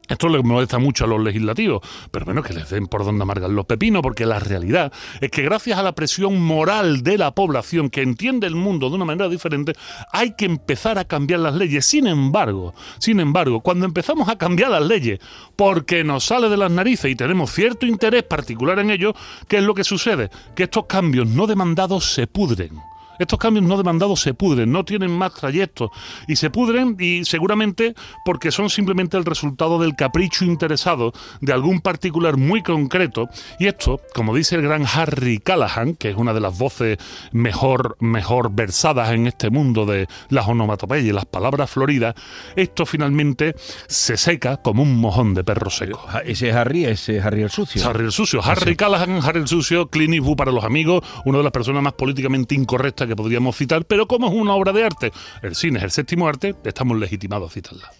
Esto 0.09 0.27
le 0.27 0.43
molesta 0.43 0.79
mucho 0.79 1.05
a 1.05 1.07
los 1.07 1.21
legislativos, 1.21 1.81
pero 2.11 2.25
bueno, 2.25 2.43
que 2.43 2.53
les 2.53 2.69
den 2.69 2.87
por 2.87 3.05
donde 3.05 3.23
amargan 3.23 3.55
los 3.55 3.65
pepinos, 3.65 4.01
porque 4.01 4.25
la 4.25 4.37
realidad 4.37 4.91
es 5.21 5.31
que 5.31 5.43
gracias 5.43 5.79
a 5.79 5.83
la 5.83 5.95
presión 5.95 6.41
moral 6.41 7.03
de 7.03 7.17
la 7.17 7.31
población 7.31 7.89
que 7.89 8.01
entiende 8.01 8.45
el 8.45 8.55
mundo 8.55 8.89
de 8.89 8.95
una 8.97 9.05
manera 9.05 9.29
diferente, 9.29 9.73
hay 10.11 10.35
que 10.35 10.43
empezar 10.43 10.97
a 10.97 11.05
cambiar 11.05 11.39
las 11.39 11.55
leyes. 11.55 11.85
Sin 11.85 12.05
embargo, 12.07 12.73
sin 12.99 13.21
embargo, 13.21 13.61
cuando 13.61 13.85
empezamos 13.85 14.27
a 14.27 14.37
cambiar 14.37 14.71
las 14.71 14.83
leyes 14.85 15.19
porque 15.55 16.03
nos 16.03 16.25
sale 16.25 16.49
de 16.49 16.57
las 16.57 16.71
narices 16.71 17.09
y 17.09 17.15
tenemos 17.15 17.51
cierto 17.51 17.85
interés 17.85 18.23
particular 18.23 18.79
en 18.79 18.91
ello, 18.91 19.13
¿qué 19.47 19.57
es 19.57 19.63
lo 19.63 19.73
que 19.73 19.85
sucede? 19.85 20.29
Que 20.53 20.63
estos 20.63 20.85
cambios 20.85 21.27
no 21.27 21.47
demandados 21.47 22.13
se 22.13 22.27
pudren. 22.27 22.92
Estos 23.19 23.39
cambios 23.39 23.65
no 23.65 23.77
demandados 23.77 24.21
se 24.21 24.33
pudren, 24.33 24.71
no 24.71 24.85
tienen 24.85 25.11
más 25.11 25.33
trayectos 25.33 25.91
y 26.27 26.35
se 26.35 26.49
pudren 26.49 26.95
y 26.99 27.25
seguramente 27.25 27.93
porque 28.25 28.51
son 28.51 28.69
simplemente 28.69 29.17
el 29.17 29.25
resultado 29.25 29.79
del 29.79 29.95
capricho 29.95 30.45
interesado 30.45 31.13
de 31.41 31.53
algún 31.53 31.81
particular 31.81 32.37
muy 32.37 32.63
concreto 32.63 33.29
y 33.59 33.67
esto, 33.67 34.01
como 34.13 34.35
dice 34.35 34.55
el 34.55 34.63
gran 34.63 34.85
Harry 34.85 35.39
Callahan, 35.39 35.95
que 35.95 36.09
es 36.09 36.15
una 36.15 36.33
de 36.33 36.39
las 36.39 36.57
voces 36.57 36.97
mejor, 37.31 37.97
mejor 37.99 38.51
versadas 38.51 39.11
en 39.11 39.27
este 39.27 39.49
mundo 39.49 39.85
de 39.85 40.07
las 40.29 40.47
onomatopeyas 40.47 41.05
y 41.05 41.11
las 41.11 41.25
palabras 41.25 41.69
floridas, 41.69 42.15
esto 42.55 42.85
finalmente 42.85 43.55
se 43.87 44.17
seca 44.17 44.57
como 44.57 44.83
un 44.83 44.97
mojón 44.97 45.33
de 45.33 45.43
perro 45.43 45.69
seco. 45.69 46.05
Ese 46.25 46.49
es 46.49 46.55
Harry, 46.55 46.85
ese 46.85 47.17
es 47.17 47.25
Harry 47.25 47.43
el 47.43 47.49
sucio. 47.49 47.87
Harry 47.87 48.05
el 48.05 48.11
Sucio. 48.11 48.41
Harry 48.43 48.75
Callahan, 48.75 49.19
Harry 49.23 49.41
el 49.41 49.47
Sucio, 49.47 49.87
Clint 49.87 50.13
Eastwood 50.13 50.37
para 50.37 50.51
los 50.51 50.63
amigos, 50.63 51.03
una 51.25 51.39
de 51.39 51.43
las 51.43 51.51
personas 51.51 51.83
más 51.83 51.93
políticamente 51.93 52.55
incorrectas 52.55 53.02
que 53.07 53.15
podríamos 53.15 53.55
citar, 53.55 53.85
pero 53.85 54.07
como 54.07 54.27
es 54.27 54.33
una 54.33 54.53
obra 54.53 54.71
de 54.71 54.83
arte, 54.83 55.11
el 55.41 55.55
cine 55.55 55.79
es 55.79 55.83
el 55.83 55.91
séptimo 55.91 56.27
arte, 56.27 56.55
estamos 56.63 56.97
legitimados 56.97 57.51
a 57.51 57.53
citarla. 57.53 57.91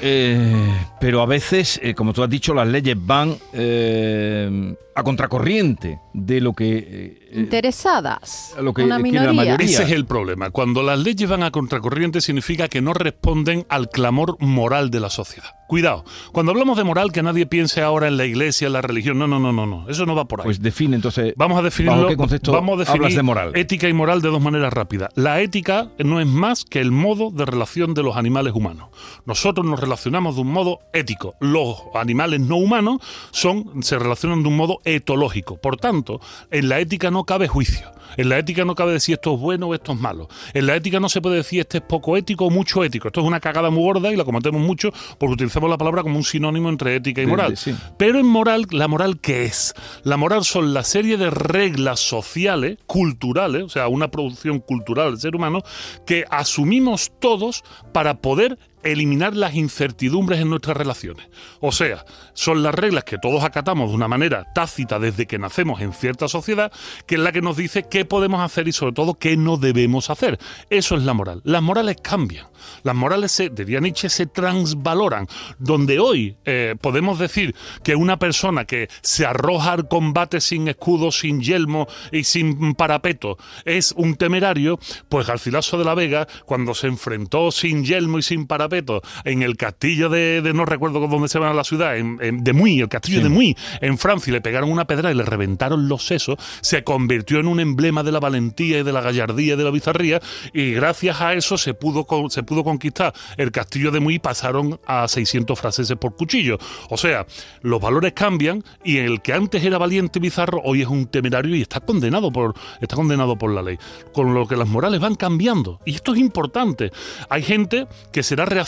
Eh, 0.00 0.78
pero 1.00 1.22
a 1.22 1.26
veces, 1.26 1.80
eh, 1.82 1.94
como 1.94 2.12
tú 2.12 2.22
has 2.22 2.30
dicho, 2.30 2.52
las 2.52 2.68
leyes 2.68 2.96
van 2.98 3.36
eh, 3.52 4.74
a 4.94 5.02
contracorriente 5.02 5.98
de 6.12 6.40
lo 6.40 6.52
que... 6.52 7.25
eh, 7.36 7.40
eh, 7.40 7.42
Interesadas. 7.42 8.54
lo 8.60 8.72
que 8.72 8.82
una 8.82 8.96
la 8.96 9.02
minoría. 9.02 9.32
mayoría. 9.32 9.66
Ese 9.66 9.84
es 9.84 9.90
el 9.90 10.06
problema. 10.06 10.50
Cuando 10.50 10.82
las 10.82 10.98
leyes 10.98 11.28
van 11.28 11.42
a 11.42 11.50
contracorriente 11.50 12.20
significa 12.20 12.68
que 12.68 12.80
no 12.80 12.94
responden 12.94 13.66
al 13.68 13.88
clamor 13.90 14.36
moral 14.40 14.90
de 14.90 15.00
la 15.00 15.10
sociedad. 15.10 15.50
Cuidado, 15.66 16.04
cuando 16.30 16.52
hablamos 16.52 16.76
de 16.78 16.84
moral, 16.84 17.10
que 17.10 17.24
nadie 17.24 17.44
piense 17.44 17.82
ahora 17.82 18.06
en 18.06 18.16
la 18.16 18.24
iglesia, 18.24 18.68
en 18.68 18.72
la 18.72 18.82
religión. 18.82 19.18
No, 19.18 19.26
no, 19.26 19.40
no, 19.40 19.52
no, 19.52 19.66
no. 19.66 19.88
Eso 19.88 20.06
no 20.06 20.14
va 20.14 20.24
por 20.26 20.40
ahí. 20.40 20.44
pues 20.44 20.62
define 20.62 20.94
entonces... 20.94 21.34
Vamos 21.36 21.58
a 21.58 21.62
definirlo. 21.62 21.96
¿Bajo 21.96 22.08
qué 22.08 22.16
concepto 22.16 22.52
vamos 22.52 22.76
a 22.76 22.78
definir 22.80 23.02
hablas 23.02 23.14
de 23.16 23.22
moral? 23.22 23.52
ética 23.56 23.88
y 23.88 23.92
moral 23.92 24.22
de 24.22 24.28
dos 24.28 24.40
maneras 24.40 24.72
rápidas. 24.72 25.10
La 25.16 25.40
ética 25.40 25.88
no 25.98 26.20
es 26.20 26.26
más 26.26 26.64
que 26.64 26.80
el 26.80 26.92
modo 26.92 27.30
de 27.32 27.44
relación 27.44 27.94
de 27.94 28.04
los 28.04 28.16
animales 28.16 28.54
humanos. 28.54 28.90
Nosotros 29.24 29.66
nos 29.66 29.80
relacionamos 29.80 30.36
de 30.36 30.42
un 30.42 30.52
modo 30.52 30.78
ético. 30.92 31.34
Los 31.40 31.78
animales 31.94 32.40
no 32.40 32.56
humanos 32.56 32.98
son, 33.32 33.82
se 33.82 33.98
relacionan 33.98 34.42
de 34.42 34.48
un 34.48 34.56
modo 34.56 34.78
etológico. 34.84 35.56
Por 35.56 35.78
tanto, 35.78 36.20
en 36.52 36.68
la 36.68 36.78
ética 36.78 37.10
no 37.10 37.24
cabe 37.26 37.48
juicio. 37.48 37.92
En 38.18 38.30
la 38.30 38.38
ética 38.38 38.64
no 38.64 38.74
cabe 38.74 38.92
decir 38.92 39.16
esto 39.16 39.34
es 39.34 39.40
bueno 39.40 39.66
o 39.66 39.74
esto 39.74 39.92
es 39.92 40.00
malo. 40.00 40.26
En 40.54 40.66
la 40.66 40.74
ética 40.74 40.98
no 41.00 41.10
se 41.10 41.20
puede 41.20 41.36
decir 41.36 41.60
este 41.60 41.78
es 41.78 41.84
poco 41.84 42.16
ético 42.16 42.46
o 42.46 42.50
mucho 42.50 42.82
ético. 42.82 43.08
Esto 43.08 43.20
es 43.20 43.26
una 43.26 43.40
cagada 43.40 43.68
muy 43.68 43.82
gorda 43.82 44.10
y 44.10 44.16
la 44.16 44.24
cometemos 44.24 44.62
mucho 44.62 44.90
porque 45.18 45.34
utilizamos 45.34 45.68
la 45.68 45.76
palabra 45.76 46.02
como 46.02 46.16
un 46.16 46.24
sinónimo 46.24 46.70
entre 46.70 46.96
ética 46.96 47.20
y 47.20 47.24
Sí, 47.26 47.30
moral. 47.30 47.56
sí. 47.58 47.74
Pero 47.98 48.18
en 48.18 48.24
moral, 48.24 48.66
¿la 48.70 48.88
moral 48.88 49.18
qué 49.20 49.44
es? 49.44 49.74
La 50.02 50.16
moral 50.16 50.44
son 50.46 50.72
la 50.72 50.82
serie 50.82 51.18
de 51.18 51.28
reglas 51.28 52.00
sociales, 52.00 52.78
culturales, 52.86 53.64
o 53.64 53.68
sea, 53.68 53.88
una 53.88 54.10
producción 54.10 54.60
cultural 54.60 55.10
del 55.10 55.20
ser 55.20 55.36
humano, 55.36 55.60
que 56.06 56.24
asumimos 56.30 57.12
todos 57.20 57.64
para 57.92 58.22
poder 58.22 58.58
eliminar 58.88 59.34
las 59.36 59.54
incertidumbres 59.54 60.40
en 60.40 60.50
nuestras 60.50 60.76
relaciones. 60.76 61.26
O 61.60 61.72
sea, 61.72 62.04
son 62.34 62.62
las 62.62 62.74
reglas 62.74 63.04
que 63.04 63.18
todos 63.18 63.44
acatamos 63.44 63.90
de 63.90 63.96
una 63.96 64.08
manera 64.08 64.46
tácita 64.54 64.98
desde 64.98 65.26
que 65.26 65.38
nacemos 65.38 65.80
en 65.80 65.92
cierta 65.92 66.28
sociedad, 66.28 66.72
que 67.06 67.16
es 67.16 67.20
la 67.20 67.32
que 67.32 67.42
nos 67.42 67.56
dice 67.56 67.86
qué 67.90 68.04
podemos 68.04 68.40
hacer 68.40 68.68
y 68.68 68.72
sobre 68.72 68.92
todo 68.92 69.14
qué 69.14 69.36
no 69.36 69.56
debemos 69.56 70.10
hacer. 70.10 70.38
Eso 70.70 70.96
es 70.96 71.02
la 71.02 71.14
moral. 71.14 71.40
Las 71.44 71.62
morales 71.62 71.96
cambian. 72.02 72.46
Las 72.82 72.94
morales, 72.94 73.32
se, 73.32 73.50
diría 73.50 73.80
Nietzsche, 73.80 74.08
se 74.08 74.26
transvaloran. 74.26 75.26
Donde 75.58 75.98
hoy 75.98 76.36
eh, 76.44 76.74
podemos 76.80 77.18
decir 77.18 77.54
que 77.82 77.96
una 77.96 78.18
persona 78.18 78.64
que 78.64 78.88
se 79.02 79.26
arroja 79.26 79.72
al 79.72 79.88
combate 79.88 80.40
sin 80.40 80.68
escudo, 80.68 81.10
sin 81.12 81.40
yelmo 81.40 81.86
y 82.12 82.24
sin 82.24 82.74
parapeto 82.74 83.38
es 83.64 83.92
un 83.92 84.16
temerario, 84.16 84.78
pues 85.08 85.26
Garcilaso 85.26 85.78
de 85.78 85.84
la 85.84 85.94
Vega, 85.94 86.26
cuando 86.44 86.74
se 86.74 86.86
enfrentó 86.86 87.50
sin 87.50 87.84
yelmo 87.84 88.18
y 88.18 88.22
sin 88.22 88.46
parapeto 88.46 88.75
en 89.24 89.42
el 89.42 89.56
castillo 89.56 90.08
de, 90.08 90.42
de 90.42 90.52
no 90.52 90.64
recuerdo 90.64 91.06
dónde 91.06 91.28
se 91.28 91.38
llama 91.38 91.52
la 91.54 91.64
ciudad, 91.64 91.96
en, 91.96 92.18
en- 92.20 92.42
de 92.44 92.52
Muy, 92.52 92.80
el 92.80 92.88
castillo 92.88 93.22
de 93.22 93.28
Muy, 93.28 93.56
en 93.80 93.98
Francia, 93.98 94.30
y 94.30 94.34
le 94.34 94.40
pegaron 94.40 94.70
una 94.70 94.86
pedra 94.86 95.10
y 95.10 95.14
le 95.14 95.22
reventaron 95.24 95.88
los 95.88 96.06
sesos, 96.06 96.36
se 96.60 96.84
convirtió 96.84 97.38
en 97.40 97.46
un 97.46 97.60
emblema 97.60 98.02
de 98.02 98.12
la 98.12 98.20
valentía 98.20 98.78
y 98.78 98.82
de 98.82 98.92
la 98.92 99.00
gallardía 99.00 99.54
y 99.54 99.56
de 99.56 99.64
la 99.64 99.70
bizarría, 99.70 100.20
y 100.52 100.72
gracias 100.72 101.20
a 101.20 101.34
eso 101.34 101.58
se 101.58 101.74
pudo, 101.74 102.06
se 102.30 102.42
pudo 102.42 102.64
conquistar 102.64 103.12
el 103.36 103.50
castillo 103.52 103.90
de 103.90 104.00
Muy 104.00 104.18
pasaron 104.18 104.80
a 104.86 105.06
600 105.08 105.58
franceses 105.58 105.96
por 105.96 106.16
cuchillo. 106.16 106.58
O 106.90 106.96
sea, 106.96 107.26
los 107.62 107.80
valores 107.80 108.12
cambian 108.12 108.62
y 108.84 108.98
el 108.98 109.20
que 109.22 109.32
antes 109.32 109.64
era 109.64 109.78
valiente 109.78 110.18
y 110.18 110.22
bizarro 110.22 110.60
hoy 110.64 110.82
es 110.82 110.88
un 110.88 111.06
temerario 111.06 111.54
y 111.56 111.62
está 111.62 111.80
condenado 111.80 112.32
por, 112.32 112.54
está 112.80 112.96
condenado 112.96 113.36
por 113.36 113.52
la 113.52 113.62
ley. 113.62 113.78
Con 114.12 114.34
lo 114.34 114.46
que 114.46 114.56
las 114.56 114.68
morales 114.68 115.00
van 115.00 115.14
cambiando. 115.14 115.80
Y 115.84 115.94
esto 115.94 116.12
es 116.14 116.20
importante. 116.20 116.90
Hay 117.28 117.42
gente 117.42 117.86
que 118.12 118.22
será 118.22 118.44
reaccionaria, 118.44 118.65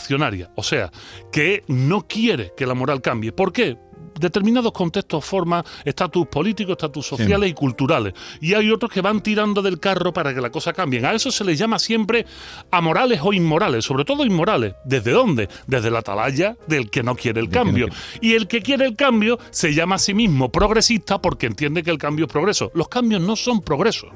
o 0.55 0.62
sea, 0.62 0.90
que 1.33 1.64
no 1.69 2.07
quiere 2.07 2.52
que 2.57 2.67
la 2.67 2.75
moral 2.75 3.00
cambie. 3.00 3.33
¿Por 3.33 3.52
qué? 3.52 3.76
determinados 4.19 4.73
contextos 4.73 5.25
forman 5.25 5.64
estatus 5.85 6.26
políticos, 6.26 6.73
estatus 6.73 7.07
sociales 7.07 7.50
y 7.50 7.55
culturales. 7.55 8.14
Y 8.40 8.55
hay 8.55 8.71
otros 8.71 8.90
que 8.93 9.00
van 9.00 9.23
tirando 9.23 9.62
del 9.62 9.78
carro 9.78 10.12
para 10.12 10.35
que 10.35 10.40
la 10.40 10.50
cosa 10.50 10.73
cambie. 10.73 11.05
A 11.05 11.14
eso 11.14 11.31
se 11.31 11.45
les 11.45 11.59
llama 11.59 11.78
siempre 11.78 12.26
amorales 12.71 13.21
o 13.23 13.33
inmorales, 13.33 13.85
sobre 13.85 14.05
todo 14.05 14.25
inmorales. 14.25 14.75
¿Desde 14.85 15.12
dónde? 15.12 15.49
Desde 15.67 15.90
la 15.90 16.00
atalaya 16.00 16.57
del 16.67 16.90
que 16.90 17.02
no 17.02 17.14
quiere 17.14 17.40
el 17.40 17.47
no 17.47 17.52
cambio. 17.52 17.88
quiere. 17.88 18.02
Y 18.21 18.35
el 18.35 18.49
que 18.49 18.61
quiere 18.61 18.87
el 18.87 18.97
cambio 18.97 19.38
se 19.50 19.73
llama 19.75 19.97
a 19.97 19.99
sí 19.99 20.14
mismo 20.14 20.50
progresista 20.50 21.21
porque 21.21 21.47
entiende 21.47 21.83
que 21.83 21.90
el 21.90 21.99
cambio 21.99 22.26
es 22.26 22.33
progreso. 22.33 22.71
Los 22.75 22.88
cambios 22.88 23.21
no 23.23 23.37
son 23.37 23.62
progreso. 23.62 24.09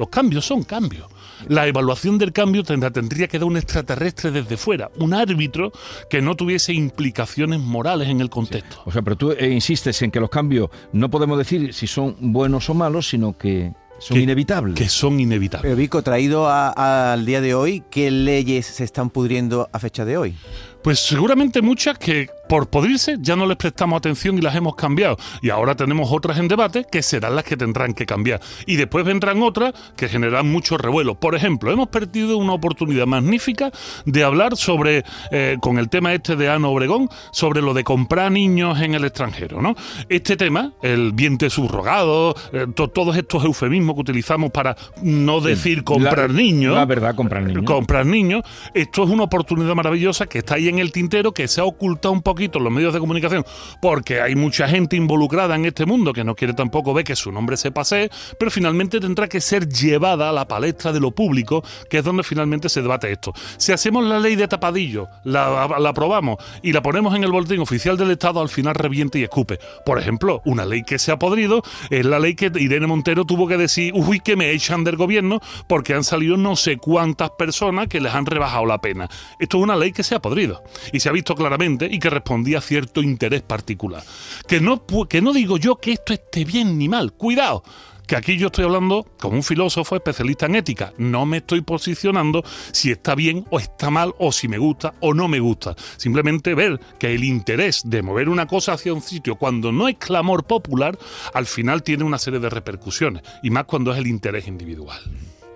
Los 0.00 0.08
cambios 0.08 0.46
son 0.46 0.62
cambios. 0.64 1.06
La 1.48 1.66
evaluación 1.66 2.16
del 2.16 2.32
cambio 2.32 2.62
tendrá- 2.64 2.90
tendría 2.90 3.28
que 3.28 3.38
dar 3.38 3.46
un 3.46 3.58
extraterrestre 3.58 4.30
desde 4.30 4.56
fuera, 4.56 4.90
un 4.98 5.12
árbitro 5.12 5.72
que 6.08 6.22
no 6.22 6.34
tuviese 6.36 6.72
implicaciones 6.72 7.60
morales 7.60 8.08
en 8.08 8.22
el 8.22 8.30
contexto. 8.30 8.80
O 8.86 8.90
sea, 8.90 9.02
pero 9.02 9.16
tú 9.16 9.32
eh, 9.32 9.50
insistes 9.50 10.00
en 10.00 10.10
que 10.10 10.18
los 10.18 10.30
cambios 10.30 10.70
no 10.94 11.10
podemos 11.10 11.36
decir 11.36 11.74
si 11.74 11.86
son 11.86 12.16
buenos 12.32 12.70
o 12.70 12.74
malos, 12.74 13.08
sino 13.10 13.36
que 13.36 13.74
son 14.00 14.16
Que- 14.16 14.22
inevitables. 14.24 14.74
Que 14.74 14.88
son 14.88 15.20
inevitables. 15.20 15.62
Pero 15.62 15.76
Vico, 15.76 16.02
traído 16.02 16.48
a- 16.48 17.12
al 17.12 17.24
día 17.24 17.40
de 17.40 17.54
hoy, 17.54 17.84
¿qué 17.90 18.10
leyes 18.10 18.66
se 18.66 18.82
están 18.84 19.10
pudriendo 19.10 19.68
a 19.72 19.78
fecha 19.78 20.04
de 20.04 20.16
hoy? 20.16 20.34
Pues 20.82 20.98
seguramente 20.98 21.60
muchas 21.60 21.98
que 21.98 22.28
por 22.48 22.68
podrirse 22.70 23.16
ya 23.20 23.36
no 23.36 23.44
les 23.46 23.58
prestamos 23.58 23.98
atención 23.98 24.38
y 24.38 24.40
las 24.40 24.56
hemos 24.56 24.74
cambiado. 24.74 25.18
Y 25.42 25.50
ahora 25.50 25.74
tenemos 25.76 26.10
otras 26.10 26.38
en 26.38 26.48
debate 26.48 26.86
que 26.90 27.02
serán 27.02 27.36
las 27.36 27.44
que 27.44 27.54
tendrán 27.58 27.92
que 27.92 28.06
cambiar. 28.06 28.40
Y 28.66 28.76
después 28.76 29.04
vendrán 29.04 29.42
otras 29.42 29.74
que 29.94 30.08
generarán 30.08 30.50
mucho 30.50 30.78
revuelo. 30.78 31.20
Por 31.20 31.34
ejemplo, 31.34 31.70
hemos 31.70 31.88
perdido 31.88 32.38
una 32.38 32.54
oportunidad 32.54 33.06
magnífica 33.06 33.70
de 34.06 34.24
hablar 34.24 34.56
sobre, 34.56 35.04
eh, 35.30 35.58
con 35.60 35.78
el 35.78 35.90
tema 35.90 36.14
este 36.14 36.34
de 36.34 36.48
Ana 36.48 36.68
Obregón, 36.68 37.10
sobre 37.30 37.60
lo 37.60 37.74
de 37.74 37.84
comprar 37.84 38.32
niños 38.32 38.80
en 38.80 38.94
el 38.94 39.04
extranjero. 39.04 39.60
¿no? 39.60 39.74
Este 40.08 40.34
tema, 40.38 40.72
el 40.82 41.12
vientre 41.12 41.50
subrogado, 41.50 42.34
eh, 42.54 42.66
to- 42.74 42.88
todos 42.88 43.16
estos 43.18 43.44
eufemismos 43.44 43.89
que 43.94 44.00
utilizamos 44.00 44.50
para 44.50 44.76
no 45.02 45.40
decir 45.40 45.84
comprar 45.84 46.30
La- 46.30 46.36
niños. 46.36 46.74
La 46.74 46.84
verdad, 46.84 47.14
comprar 47.14 47.42
niños. 47.42 47.64
Comprar 47.64 48.06
niños. 48.06 48.42
Esto 48.74 49.04
es 49.04 49.10
una 49.10 49.24
oportunidad 49.24 49.74
maravillosa 49.74 50.26
que 50.26 50.38
está 50.38 50.54
ahí 50.54 50.68
en 50.68 50.78
el 50.78 50.92
tintero, 50.92 51.32
que 51.32 51.48
se 51.48 51.60
ha 51.60 51.64
ocultado 51.64 52.12
un 52.12 52.22
poquito 52.22 52.58
en 52.58 52.64
los 52.64 52.72
medios 52.72 52.92
de 52.94 53.00
comunicación, 53.00 53.44
porque 53.80 54.20
hay 54.20 54.34
mucha 54.34 54.68
gente 54.68 54.96
involucrada 54.96 55.54
en 55.56 55.64
este 55.64 55.86
mundo 55.86 56.12
que 56.12 56.24
no 56.24 56.34
quiere 56.34 56.54
tampoco 56.54 56.94
ver 56.94 57.04
que 57.04 57.16
su 57.16 57.32
nombre 57.32 57.56
se 57.56 57.70
pase, 57.70 58.10
pero 58.38 58.50
finalmente 58.50 59.00
tendrá 59.00 59.28
que 59.28 59.40
ser 59.40 59.68
llevada 59.68 60.28
a 60.28 60.32
la 60.32 60.46
palestra 60.46 60.92
de 60.92 61.00
lo 61.00 61.10
público, 61.10 61.62
que 61.88 61.98
es 61.98 62.04
donde 62.04 62.22
finalmente 62.22 62.68
se 62.68 62.82
debate 62.82 63.10
esto. 63.12 63.32
Si 63.56 63.72
hacemos 63.72 64.04
la 64.04 64.18
ley 64.20 64.36
de 64.36 64.48
tapadillo, 64.48 65.08
la, 65.24 65.68
la 65.78 65.88
aprobamos 65.90 66.36
y 66.62 66.72
la 66.72 66.82
ponemos 66.82 67.14
en 67.14 67.24
el 67.24 67.30
boletín 67.32 67.60
oficial 67.60 67.96
del 67.96 68.10
Estado, 68.10 68.40
al 68.40 68.48
final 68.48 68.74
reviente 68.74 69.18
y 69.18 69.22
escupe. 69.24 69.58
Por 69.84 69.98
ejemplo, 69.98 70.42
una 70.44 70.64
ley 70.64 70.82
que 70.82 70.98
se 70.98 71.12
ha 71.12 71.18
podrido 71.18 71.62
es 71.90 72.04
la 72.04 72.18
ley 72.18 72.34
que 72.34 72.50
Irene 72.56 72.86
Montero 72.86 73.24
tuvo 73.24 73.46
que 73.48 73.56
decir, 73.56 73.79
uy, 73.94 74.20
que 74.20 74.36
me 74.36 74.50
echan 74.50 74.84
del 74.84 74.96
gobierno 74.96 75.40
porque 75.66 75.94
han 75.94 76.04
salido 76.04 76.36
no 76.36 76.56
sé 76.56 76.76
cuántas 76.76 77.30
personas 77.30 77.88
que 77.88 78.00
les 78.00 78.14
han 78.14 78.26
rebajado 78.26 78.66
la 78.66 78.80
pena. 78.80 79.08
Esto 79.38 79.58
es 79.58 79.62
una 79.62 79.76
ley 79.76 79.92
que 79.92 80.02
se 80.02 80.14
ha 80.14 80.20
podrido 80.20 80.62
y 80.92 81.00
se 81.00 81.08
ha 81.08 81.12
visto 81.12 81.34
claramente 81.34 81.88
y 81.90 81.98
que 81.98 82.10
respondía 82.10 82.58
a 82.58 82.62
cierto 82.62 83.02
interés 83.02 83.42
particular. 83.42 84.02
Que 84.46 84.60
no, 84.60 84.84
que 85.08 85.22
no 85.22 85.32
digo 85.32 85.56
yo 85.56 85.76
que 85.76 85.92
esto 85.92 86.12
esté 86.12 86.44
bien 86.44 86.78
ni 86.78 86.88
mal, 86.88 87.12
cuidado. 87.12 87.62
Que 88.10 88.16
aquí 88.16 88.36
yo 88.36 88.48
estoy 88.48 88.64
hablando 88.64 89.06
como 89.20 89.36
un 89.36 89.44
filósofo 89.44 89.94
especialista 89.94 90.46
en 90.46 90.56
ética. 90.56 90.92
No 90.98 91.26
me 91.26 91.36
estoy 91.36 91.60
posicionando 91.60 92.42
si 92.72 92.90
está 92.90 93.14
bien 93.14 93.46
o 93.50 93.60
está 93.60 93.88
mal 93.88 94.16
o 94.18 94.32
si 94.32 94.48
me 94.48 94.58
gusta 94.58 94.94
o 94.98 95.14
no 95.14 95.28
me 95.28 95.38
gusta. 95.38 95.76
Simplemente 95.96 96.56
ver 96.56 96.80
que 96.98 97.14
el 97.14 97.22
interés 97.22 97.82
de 97.84 98.02
mover 98.02 98.28
una 98.28 98.48
cosa 98.48 98.72
hacia 98.72 98.92
un 98.92 99.00
sitio 99.00 99.36
cuando 99.36 99.70
no 99.70 99.86
es 99.86 99.96
clamor 99.96 100.42
popular, 100.42 100.98
al 101.34 101.46
final 101.46 101.84
tiene 101.84 102.02
una 102.02 102.18
serie 102.18 102.40
de 102.40 102.50
repercusiones. 102.50 103.22
Y 103.44 103.50
más 103.50 103.66
cuando 103.66 103.92
es 103.92 103.98
el 103.98 104.08
interés 104.08 104.48
individual. 104.48 104.98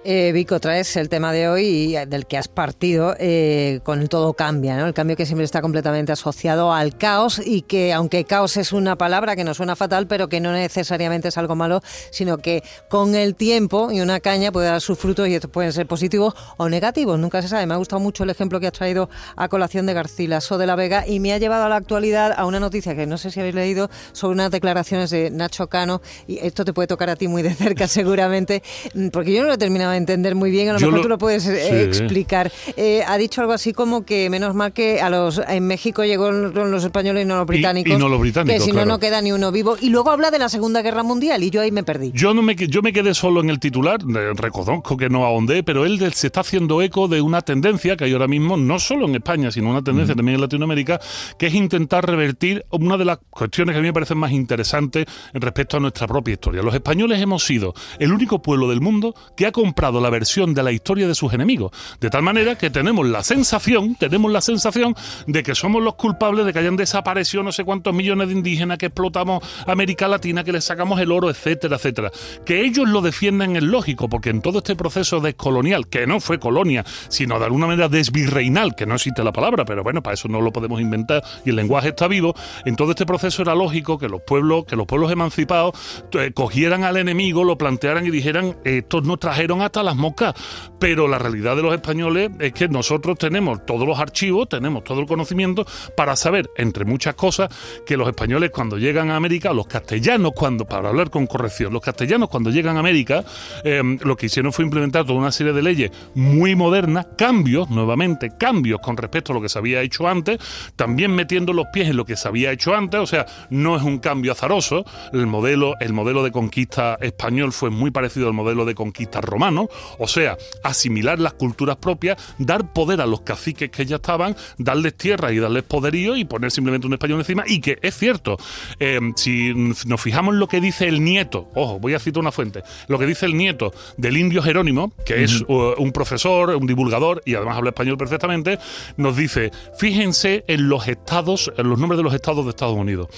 Eh, 0.06 0.32
Vico, 0.32 0.60
traes 0.60 0.96
el 0.96 1.08
tema 1.08 1.32
de 1.32 1.48
hoy 1.48 1.64
y 1.64 1.92
del 1.94 2.26
que 2.26 2.36
has 2.36 2.46
partido 2.46 3.16
eh, 3.18 3.80
con 3.84 4.02
el 4.02 4.10
todo 4.10 4.34
cambia, 4.34 4.76
¿no? 4.76 4.84
El 4.84 4.92
cambio 4.92 5.16
que 5.16 5.24
siempre 5.24 5.46
está 5.46 5.62
completamente 5.62 6.12
asociado 6.12 6.74
al 6.74 6.98
caos 6.98 7.40
y 7.42 7.62
que, 7.62 7.94
aunque 7.94 8.26
caos 8.26 8.58
es 8.58 8.74
una 8.74 8.96
palabra 8.96 9.34
que 9.34 9.44
nos 9.44 9.56
suena 9.56 9.76
fatal, 9.76 10.06
pero 10.06 10.28
que 10.28 10.40
no 10.40 10.52
necesariamente 10.52 11.28
es 11.28 11.38
algo 11.38 11.56
malo, 11.56 11.80
sino 12.10 12.36
que 12.36 12.62
con 12.90 13.14
el 13.14 13.34
tiempo 13.34 13.90
y 13.92 14.02
una 14.02 14.20
caña 14.20 14.52
puede 14.52 14.66
dar 14.66 14.82
sus 14.82 14.98
frutos 14.98 15.26
y 15.26 15.36
estos 15.36 15.50
pueden 15.50 15.72
ser 15.72 15.86
positivos 15.86 16.34
o 16.58 16.68
negativos, 16.68 17.18
nunca 17.18 17.40
se 17.40 17.48
sabe. 17.48 17.64
Me 17.64 17.72
ha 17.72 17.78
gustado 17.78 18.00
mucho 18.00 18.24
el 18.24 18.30
ejemplo 18.30 18.60
que 18.60 18.66
has 18.66 18.74
traído 18.74 19.08
a 19.36 19.48
colación 19.48 19.86
de 19.86 19.94
Garcilaso 19.94 20.58
de 20.58 20.66
la 20.66 20.76
Vega 20.76 21.08
y 21.08 21.18
me 21.18 21.32
ha 21.32 21.38
llevado 21.38 21.64
a 21.64 21.70
la 21.70 21.76
actualidad 21.76 22.34
a 22.36 22.44
una 22.44 22.60
noticia 22.60 22.94
que 22.94 23.06
no 23.06 23.16
sé 23.16 23.30
si 23.30 23.40
habéis 23.40 23.54
leído 23.54 23.88
sobre 24.12 24.34
unas 24.34 24.50
declaraciones 24.50 25.08
de 25.08 25.30
Nacho 25.30 25.68
Cano 25.70 26.02
y 26.26 26.40
esto 26.40 26.66
te 26.66 26.74
puede 26.74 26.88
tocar 26.88 27.08
a 27.08 27.16
ti 27.16 27.26
muy 27.26 27.40
de 27.40 27.54
cerca 27.54 27.88
seguramente, 27.88 28.62
mm, 28.92 29.08
porque 29.08 29.32
yo 29.32 29.40
no 29.40 29.48
lo 29.48 29.54
he 29.54 29.58
terminado 29.58 29.93
de 29.94 29.98
entender 29.98 30.34
muy 30.34 30.50
bien, 30.50 30.68
a 30.68 30.72
lo 30.74 30.78
Yo 30.78 30.86
mejor 30.86 30.98
lo- 30.98 31.02
tú 31.02 31.08
lo 31.08 31.18
puedes 31.18 31.46
eh, 31.46 31.68
Sí. 31.68 31.76
explicar. 31.76 32.52
Eh, 32.76 33.02
ha 33.06 33.16
dicho 33.18 33.40
algo 33.40 33.52
así 33.52 33.72
como 33.72 34.04
que 34.04 34.28
menos 34.30 34.54
mal 34.54 34.72
que 34.72 35.00
a 35.00 35.10
los 35.10 35.40
en 35.48 35.66
México 35.66 36.04
llegó 36.04 36.26
con 36.52 36.70
los 36.70 36.84
españoles 36.84 37.24
y 37.24 37.26
no 37.26 37.36
los 37.36 37.46
británicos, 37.46 37.92
y 37.94 37.96
no 37.98 38.08
los 38.08 38.20
británicos, 38.20 38.54
que 38.58 38.64
si 38.64 38.70
claro. 38.72 38.86
no 38.86 38.94
no 38.94 38.98
queda 39.00 39.20
ni 39.22 39.32
uno 39.32 39.50
vivo 39.50 39.76
y 39.80 39.88
luego 39.90 40.10
habla 40.10 40.30
de 40.30 40.38
la 40.38 40.48
Segunda 40.48 40.82
Guerra 40.82 41.02
Mundial 41.02 41.42
y 41.42 41.50
yo 41.50 41.60
ahí 41.60 41.72
me 41.72 41.82
perdí. 41.82 42.12
Yo 42.14 42.34
no 42.34 42.42
me 42.42 42.54
yo 42.54 42.82
me 42.82 42.92
quedé 42.92 43.14
solo 43.14 43.40
en 43.40 43.50
el 43.50 43.58
titular, 43.58 44.00
eh, 44.02 44.32
reconozco 44.36 44.96
que 44.96 45.08
no 45.08 45.24
ahondé, 45.24 45.62
pero 45.62 45.84
él 45.84 45.98
se 46.14 46.26
está 46.28 46.40
haciendo 46.40 46.80
eco 46.82 47.08
de 47.08 47.20
una 47.20 47.40
tendencia 47.42 47.96
que 47.96 48.04
hay 48.04 48.12
ahora 48.12 48.28
mismo, 48.28 48.56
no 48.56 48.78
solo 48.78 49.06
en 49.06 49.14
España, 49.16 49.50
sino 49.50 49.70
una 49.70 49.82
tendencia 49.82 50.14
también 50.14 50.36
en 50.36 50.40
Latinoamérica, 50.40 51.00
que 51.38 51.46
es 51.46 51.54
intentar 51.54 52.06
revertir 52.06 52.64
una 52.70 52.96
de 52.96 53.04
las 53.04 53.18
cuestiones 53.30 53.74
que 53.74 53.78
a 53.78 53.82
mí 53.82 53.88
me 53.88 53.92
parecen 53.92 54.18
más 54.18 54.32
interesantes 54.32 55.06
en 55.32 55.40
respecto 55.40 55.76
a 55.76 55.80
nuestra 55.80 56.06
propia 56.06 56.32
historia. 56.32 56.62
Los 56.62 56.74
españoles 56.74 57.20
hemos 57.20 57.44
sido 57.44 57.74
el 57.98 58.12
único 58.12 58.40
pueblo 58.42 58.68
del 58.68 58.80
mundo 58.80 59.14
que 59.36 59.46
ha 59.46 59.52
comprado 59.52 59.83
la 59.92 60.10
versión 60.10 60.54
de 60.54 60.62
la 60.62 60.72
historia 60.72 61.06
de 61.06 61.14
sus 61.14 61.32
enemigos, 61.32 61.72
de 62.00 62.10
tal 62.10 62.22
manera 62.22 62.56
que 62.56 62.70
tenemos 62.70 63.06
la 63.06 63.22
sensación, 63.22 63.96
tenemos 63.96 64.30
la 64.30 64.40
sensación 64.40 64.94
de 65.26 65.42
que 65.42 65.54
somos 65.54 65.82
los 65.82 65.94
culpables 65.94 66.46
de 66.46 66.52
que 66.52 66.58
hayan 66.58 66.76
desaparecido 66.76 67.42
no 67.42 67.52
sé 67.52 67.64
cuántos 67.64 67.94
millones 67.94 68.28
de 68.28 68.34
indígenas, 68.34 68.78
que 68.78 68.86
explotamos 68.86 69.42
América 69.66 70.08
Latina, 70.08 70.44
que 70.44 70.52
les 70.52 70.64
sacamos 70.64 71.00
el 71.00 71.12
oro, 71.12 71.30
etcétera, 71.30 71.76
etcétera. 71.76 72.10
Que 72.44 72.62
ellos 72.62 72.88
lo 72.88 73.00
defiendan 73.00 73.56
es 73.56 73.62
lógico, 73.62 74.08
porque 74.08 74.30
en 74.30 74.40
todo 74.40 74.58
este 74.58 74.76
proceso 74.76 75.20
descolonial, 75.20 75.88
que 75.88 76.06
no 76.06 76.20
fue 76.20 76.38
colonia, 76.38 76.84
sino 77.08 77.38
de 77.38 77.46
alguna 77.46 77.66
manera 77.66 77.88
desvirreinal, 77.88 78.74
que 78.74 78.86
no 78.86 78.94
existe 78.94 79.22
la 79.22 79.32
palabra, 79.32 79.64
pero 79.64 79.82
bueno, 79.82 80.02
para 80.02 80.14
eso 80.14 80.28
no 80.28 80.40
lo 80.40 80.52
podemos 80.52 80.80
inventar 80.80 81.22
y 81.44 81.50
el 81.50 81.56
lenguaje 81.56 81.88
está 81.88 82.08
vivo, 82.08 82.34
en 82.64 82.76
todo 82.76 82.90
este 82.90 83.06
proceso 83.06 83.42
era 83.42 83.54
lógico 83.54 83.98
que 83.98 84.08
los 84.08 84.22
pueblos, 84.22 84.64
que 84.64 84.76
los 84.76 84.86
pueblos 84.86 85.10
emancipados 85.10 85.72
eh, 86.12 86.32
cogieran 86.34 86.84
al 86.84 86.96
enemigo, 86.96 87.44
lo 87.44 87.58
plantearan 87.58 88.06
y 88.06 88.10
dijeran, 88.10 88.56
estos 88.64 89.04
nos 89.04 89.18
trajeron 89.18 89.62
hasta 89.62 89.73
hasta 89.74 89.82
las 89.82 89.96
moscas. 89.96 90.34
Pero 90.78 91.08
la 91.08 91.18
realidad 91.18 91.56
de 91.56 91.62
los 91.62 91.74
españoles 91.74 92.30
es 92.38 92.52
que 92.52 92.68
nosotros 92.68 93.18
tenemos 93.18 93.66
todos 93.66 93.86
los 93.88 93.98
archivos, 93.98 94.48
tenemos 94.48 94.84
todo 94.84 95.00
el 95.00 95.06
conocimiento 95.06 95.66
para 95.96 96.14
saber, 96.14 96.48
entre 96.56 96.84
muchas 96.84 97.14
cosas, 97.14 97.50
que 97.84 97.96
los 97.96 98.06
españoles 98.06 98.50
cuando 98.50 98.78
llegan 98.78 99.10
a 99.10 99.16
América, 99.16 99.52
los 99.52 99.66
castellanos 99.66 100.32
cuando, 100.34 100.64
para 100.64 100.90
hablar 100.90 101.10
con 101.10 101.26
corrección, 101.26 101.72
los 101.72 101.82
castellanos 101.82 102.28
cuando 102.28 102.50
llegan 102.50 102.76
a 102.76 102.80
América, 102.80 103.24
eh, 103.64 103.82
lo 104.02 104.16
que 104.16 104.26
hicieron 104.26 104.52
fue 104.52 104.64
implementar 104.64 105.04
toda 105.04 105.18
una 105.18 105.32
serie 105.32 105.52
de 105.52 105.62
leyes 105.62 105.90
muy 106.14 106.54
modernas, 106.54 107.08
cambios, 107.18 107.68
nuevamente, 107.70 108.30
cambios 108.38 108.80
con 108.80 108.96
respecto 108.96 109.32
a 109.32 109.34
lo 109.34 109.40
que 109.40 109.48
se 109.48 109.58
había 109.58 109.80
hecho 109.80 110.06
antes, 110.06 110.38
también 110.76 111.12
metiendo 111.14 111.52
los 111.52 111.66
pies 111.72 111.88
en 111.88 111.96
lo 111.96 112.04
que 112.04 112.16
se 112.16 112.28
había 112.28 112.52
hecho 112.52 112.74
antes, 112.74 113.00
o 113.00 113.06
sea, 113.06 113.26
no 113.50 113.76
es 113.76 113.82
un 113.82 113.98
cambio 113.98 114.32
azaroso, 114.32 114.84
el 115.12 115.26
modelo, 115.26 115.74
el 115.80 115.92
modelo 115.92 116.22
de 116.22 116.30
conquista 116.30 116.96
español 117.00 117.52
fue 117.52 117.70
muy 117.70 117.90
parecido 117.90 118.28
al 118.28 118.34
modelo 118.34 118.64
de 118.64 118.74
conquista 118.74 119.20
romano, 119.20 119.63
o 119.98 120.08
sea, 120.08 120.36
asimilar 120.62 121.18
las 121.18 121.34
culturas 121.34 121.76
propias, 121.76 122.18
dar 122.38 122.72
poder 122.72 123.00
a 123.00 123.06
los 123.06 123.22
caciques 123.22 123.70
que 123.70 123.86
ya 123.86 123.96
estaban, 123.96 124.36
darles 124.58 124.96
tierra 124.96 125.32
y 125.32 125.38
darles 125.38 125.62
poderío 125.62 126.16
y 126.16 126.24
poner 126.24 126.50
simplemente 126.50 126.86
un 126.86 126.92
español 126.94 127.18
encima, 127.20 127.44
y 127.46 127.60
que 127.60 127.78
es 127.82 127.96
cierto, 127.96 128.36
eh, 128.80 129.00
si 129.16 129.52
nos 129.54 130.00
fijamos 130.00 130.34
en 130.34 130.40
lo 130.40 130.48
que 130.48 130.60
dice 130.60 130.88
el 130.88 131.02
nieto, 131.02 131.48
ojo, 131.54 131.78
voy 131.78 131.94
a 131.94 131.98
citar 131.98 132.20
una 132.20 132.32
fuente, 132.32 132.62
lo 132.88 132.98
que 132.98 133.06
dice 133.06 133.26
el 133.26 133.36
nieto 133.36 133.72
del 133.96 134.16
indio 134.16 134.42
Jerónimo, 134.42 134.92
que 135.04 135.24
es 135.24 135.42
uh, 135.42 135.74
un 135.78 135.92
profesor, 135.92 136.50
un 136.50 136.66
divulgador 136.66 137.22
y 137.24 137.34
además 137.34 137.58
habla 137.58 137.70
español 137.70 137.96
perfectamente, 137.96 138.58
nos 138.96 139.16
dice, 139.16 139.50
fíjense 139.78 140.44
en 140.48 140.68
los 140.68 140.88
estados, 140.88 141.52
en 141.56 141.68
los 141.68 141.78
nombres 141.78 141.98
de 141.98 142.04
los 142.04 142.14
estados 142.14 142.44
de 142.44 142.50
Estados 142.50 142.76
Unidos. 142.76 143.08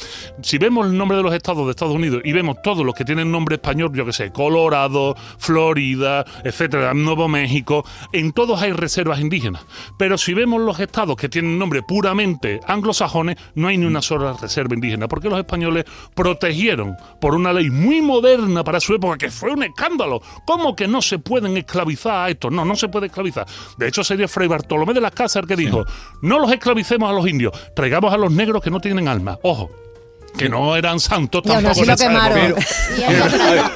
Si 0.43 0.59
vemos 0.59 0.87
el 0.87 0.97
nombre 0.97 1.17
de 1.17 1.23
los 1.23 1.35
estados 1.35 1.65
de 1.67 1.71
Estados 1.71 1.95
Unidos 1.95 2.23
y 2.25 2.33
vemos 2.33 2.57
todos 2.62 2.85
los 2.85 2.95
que 2.95 3.05
tienen 3.05 3.31
nombre 3.31 3.57
español, 3.57 3.93
yo 3.95 4.05
que 4.05 4.12
sé, 4.12 4.31
Colorado, 4.31 5.17
Florida, 5.38 6.25
etcétera, 6.45 6.95
Nuevo 6.95 7.28
México, 7.28 7.85
en 8.12 8.33
todos 8.33 8.61
hay 8.62 8.73
reservas 8.73 9.21
indígenas. 9.21 9.64
Pero 9.99 10.18
si 10.18 10.35
vemos 10.35 10.61
los 10.61 10.80
estados 10.80 11.16
que 11.16 11.28
tienen 11.28 11.59
nombre 11.59 11.83
puramente 11.83 12.61
anglosajones, 12.66 13.37
no 13.54 13.68
hay 13.68 13.78
ni 13.78 13.87
una 13.87 14.02
sola 14.02 14.37
reserva 14.40 14.75
indígena, 14.75 15.09
porque 15.09 15.28
los 15.28 15.38
españoles 15.38 15.85
protegieron 16.14 16.97
por 17.21 17.35
una 17.35 17.52
ley 17.52 17.71
muy 17.71 18.02
moderna 18.02 18.64
para 18.64 18.80
su 18.80 18.95
época, 18.95 19.18
que 19.18 19.30
fue 19.30 19.52
un 19.52 19.62
escándalo. 19.62 20.21
¿Cómo 20.47 20.75
que 20.76 20.88
no 20.88 21.02
se 21.02 21.18
pueden 21.18 21.56
esclavizar 21.56 22.26
a 22.26 22.30
estos? 22.30 22.52
No, 22.52 22.64
no 22.64 22.76
se 22.76 22.88
puede 22.88 23.06
esclavizar. 23.06 23.47
De 23.78 23.88
hecho, 23.88 24.04
sería 24.04 24.28
Fray 24.28 24.49
Bartolomé 24.49 24.95
de 24.95 25.00
las 25.00 25.12
Casas 25.12 25.42
el 25.42 25.49
que 25.49 25.56
dijo, 25.56 25.85
no 26.23 26.38
los 26.38 26.52
esclavicemos 26.52 27.09
a 27.11 27.12
los 27.12 27.26
indios, 27.28 27.52
traigamos 27.75 28.12
a 28.12 28.16
los 28.16 28.33
negros 28.33 28.62
que 28.62 28.71
no 28.71 28.80
tienen 28.80 29.09
alma. 29.09 29.38
Ojo, 29.42 29.71
que 30.37 30.49
no 30.49 30.76
eran 30.76 31.00
santos 31.00 31.43
tampoco 31.43 31.81
en 31.83 31.88
lo 31.88 32.57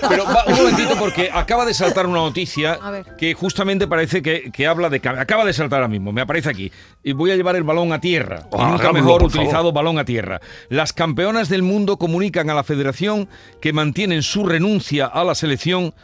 pero 0.08 0.24
va, 0.24 0.44
un 0.46 0.56
momentito 0.56 0.96
porque 0.98 1.30
acaba 1.32 1.64
de 1.64 1.74
saltar 1.74 2.06
una 2.06 2.20
noticia 2.20 2.78
que 3.18 3.34
justamente 3.34 3.86
parece 3.86 4.22
que, 4.22 4.50
que 4.52 4.66
habla 4.66 4.88
de... 4.88 5.00
Acaba 5.04 5.44
de 5.44 5.52
saltar 5.52 5.78
ahora 5.78 5.88
mismo, 5.88 6.12
me 6.12 6.20
aparece 6.20 6.50
aquí. 6.50 6.72
Y 7.02 7.12
voy 7.12 7.30
a 7.30 7.36
llevar 7.36 7.56
el 7.56 7.62
balón 7.62 7.92
a 7.92 8.00
tierra. 8.00 8.46
Ah, 8.52 8.70
nunca 8.70 8.92
mejor 8.92 9.20
favor. 9.20 9.22
utilizado 9.24 9.72
balón 9.72 9.98
a 9.98 10.04
tierra. 10.04 10.40
Las 10.68 10.92
campeonas 10.92 11.48
del 11.48 11.62
mundo 11.62 11.96
comunican 11.96 12.50
a 12.50 12.54
la 12.54 12.64
federación 12.64 13.28
que 13.60 13.72
mantienen 13.72 14.22
su 14.22 14.44
renuncia 14.44 15.06
a 15.06 15.24
la 15.24 15.34
selección 15.34 15.94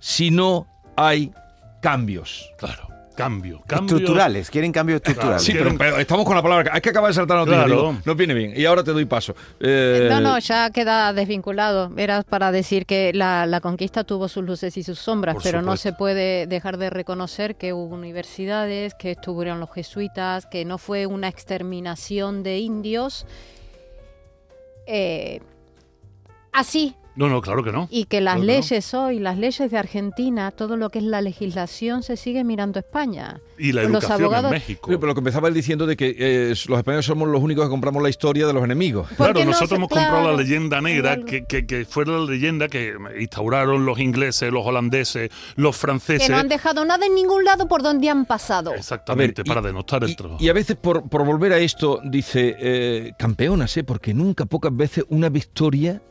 si 0.00 0.30
no 0.30 0.66
hay 0.96 1.32
cambios. 1.80 2.50
Claro, 2.58 2.85
cambio, 3.16 3.62
cambio. 3.66 3.96
Estructurales, 3.96 4.50
quieren 4.50 4.70
cambios 4.70 4.96
estructurales. 4.98 5.42
Sí, 5.42 5.54
pero, 5.54 5.98
estamos 5.98 6.24
con 6.24 6.36
la 6.36 6.42
palabra... 6.42 6.72
Es 6.76 6.80
que 6.82 6.90
acaba 6.90 7.08
de 7.08 7.14
saltar 7.14 7.38
la 7.38 7.44
noticia. 7.44 7.64
Claro. 7.64 7.96
no 8.04 8.14
viene 8.14 8.34
bien. 8.34 8.52
Y 8.54 8.64
ahora 8.64 8.84
te 8.84 8.92
doy 8.92 9.04
paso. 9.06 9.34
Eh, 9.58 10.06
No, 10.10 10.20
no, 10.20 10.38
ya 10.38 10.70
queda 10.70 11.12
desvinculado. 11.12 11.90
Era 11.96 12.22
para 12.22 12.52
decir 12.52 12.86
que 12.86 13.12
la, 13.12 13.46
la 13.46 13.60
conquista 13.60 14.04
tuvo 14.04 14.28
sus 14.28 14.44
luces 14.44 14.76
y 14.76 14.82
sus 14.84 14.98
sombras, 14.98 15.34
Por 15.34 15.42
pero 15.42 15.62
no 15.62 15.76
se 15.76 15.92
puede 15.92 16.46
dejar 16.46 16.76
de 16.76 16.90
reconocer 16.90 17.56
que 17.56 17.72
hubo 17.72 17.94
universidades, 17.94 18.94
que 18.94 19.12
estuvieron 19.12 19.58
los 19.58 19.72
jesuitas, 19.72 20.46
que 20.46 20.64
no 20.64 20.78
fue 20.78 21.06
una 21.06 21.28
exterminación 21.28 22.42
de 22.42 22.58
indios. 22.58 23.26
eh, 24.86 25.40
así, 26.52 26.94
No, 27.16 27.28
no, 27.28 27.40
claro 27.40 27.64
que 27.64 27.72
no. 27.72 27.88
y 27.90 28.04
que 28.04 28.20
las 28.20 28.34
Claro 28.34 28.46
que 28.46 28.52
no. 28.52 28.60
leyes 28.60 28.94
hoy, 28.94 29.18
las 29.18 29.38
leyes 29.38 29.70
de 29.70 29.78
Argentina, 29.78 30.50
todo 30.50 30.76
lo 30.76 30.90
que 30.90 30.98
es 30.98 31.04
la 31.04 31.20
legislación 31.22 32.02
se 32.02 32.16
sigue 32.16 32.44
mirando 32.44 32.78
a 32.78 32.80
España. 32.80 33.40
Y 33.58 33.72
la 33.72 33.82
Los 33.84 33.92
educación 33.92 34.20
abogados- 34.22 34.52
en 34.52 34.58
México. 34.58 34.90
Sí, 34.90 34.96
pero 34.96 35.06
lo 35.08 35.14
que 35.14 35.20
empezaba 35.20 35.48
él 35.48 35.54
diciendo 35.54 35.86
de 35.86 35.96
que 35.96 36.14
eh, 36.18 36.48
los 36.68 36.78
españoles 36.78 37.06
somos 37.06 37.26
los 37.28 37.40
únicos 37.42 37.64
que 37.64 37.70
compramos 37.70 38.02
la 38.02 38.10
historia 38.10 38.46
de 38.46 38.52
los 38.52 38.62
enemigos. 38.62 39.08
Claro, 39.16 39.32
no 39.40 39.46
nosotros 39.46 39.70
se- 39.70 39.74
hemos 39.76 39.88
comprado 39.88 40.20
claro, 40.20 40.36
la 40.36 40.42
leyenda 40.42 40.80
negra, 40.82 41.16
que, 41.24 41.46
que, 41.46 41.66
que 41.66 41.86
fue 41.86 42.04
la 42.04 42.18
leyenda 42.18 42.68
que 42.68 42.94
instauraron 43.18 43.86
los 43.86 43.98
ingleses, 43.98 44.52
los 44.52 44.66
holandeses, 44.66 45.30
los 45.56 45.74
franceses. 45.74 46.26
Que 46.26 46.32
no 46.34 46.38
han 46.38 46.48
dejado 46.48 46.84
nada 46.84 47.06
en 47.06 47.14
ningún 47.14 47.44
lado 47.44 47.66
por 47.66 47.82
donde 47.82 48.10
han 48.10 48.26
pasado. 48.26 48.74
Exactamente, 48.74 49.42
ver, 49.42 49.46
para 49.48 49.60
y- 49.62 49.64
denostar 49.64 50.04
el 50.04 50.10
Y, 50.10 50.16
trabajo. 50.16 50.38
y 50.44 50.48
a 50.48 50.52
veces, 50.52 50.76
por, 50.76 51.08
por 51.08 51.24
volver 51.24 51.52
a 51.54 51.58
esto, 51.58 52.00
dice, 52.04 52.56
eh, 52.58 53.12
campeonas, 53.18 53.74
¿eh? 53.78 53.84
porque 53.84 54.12
nunca, 54.12 54.44
pocas 54.44 54.76
veces, 54.76 55.04
una 55.08 55.30
victoria, 55.30 56.02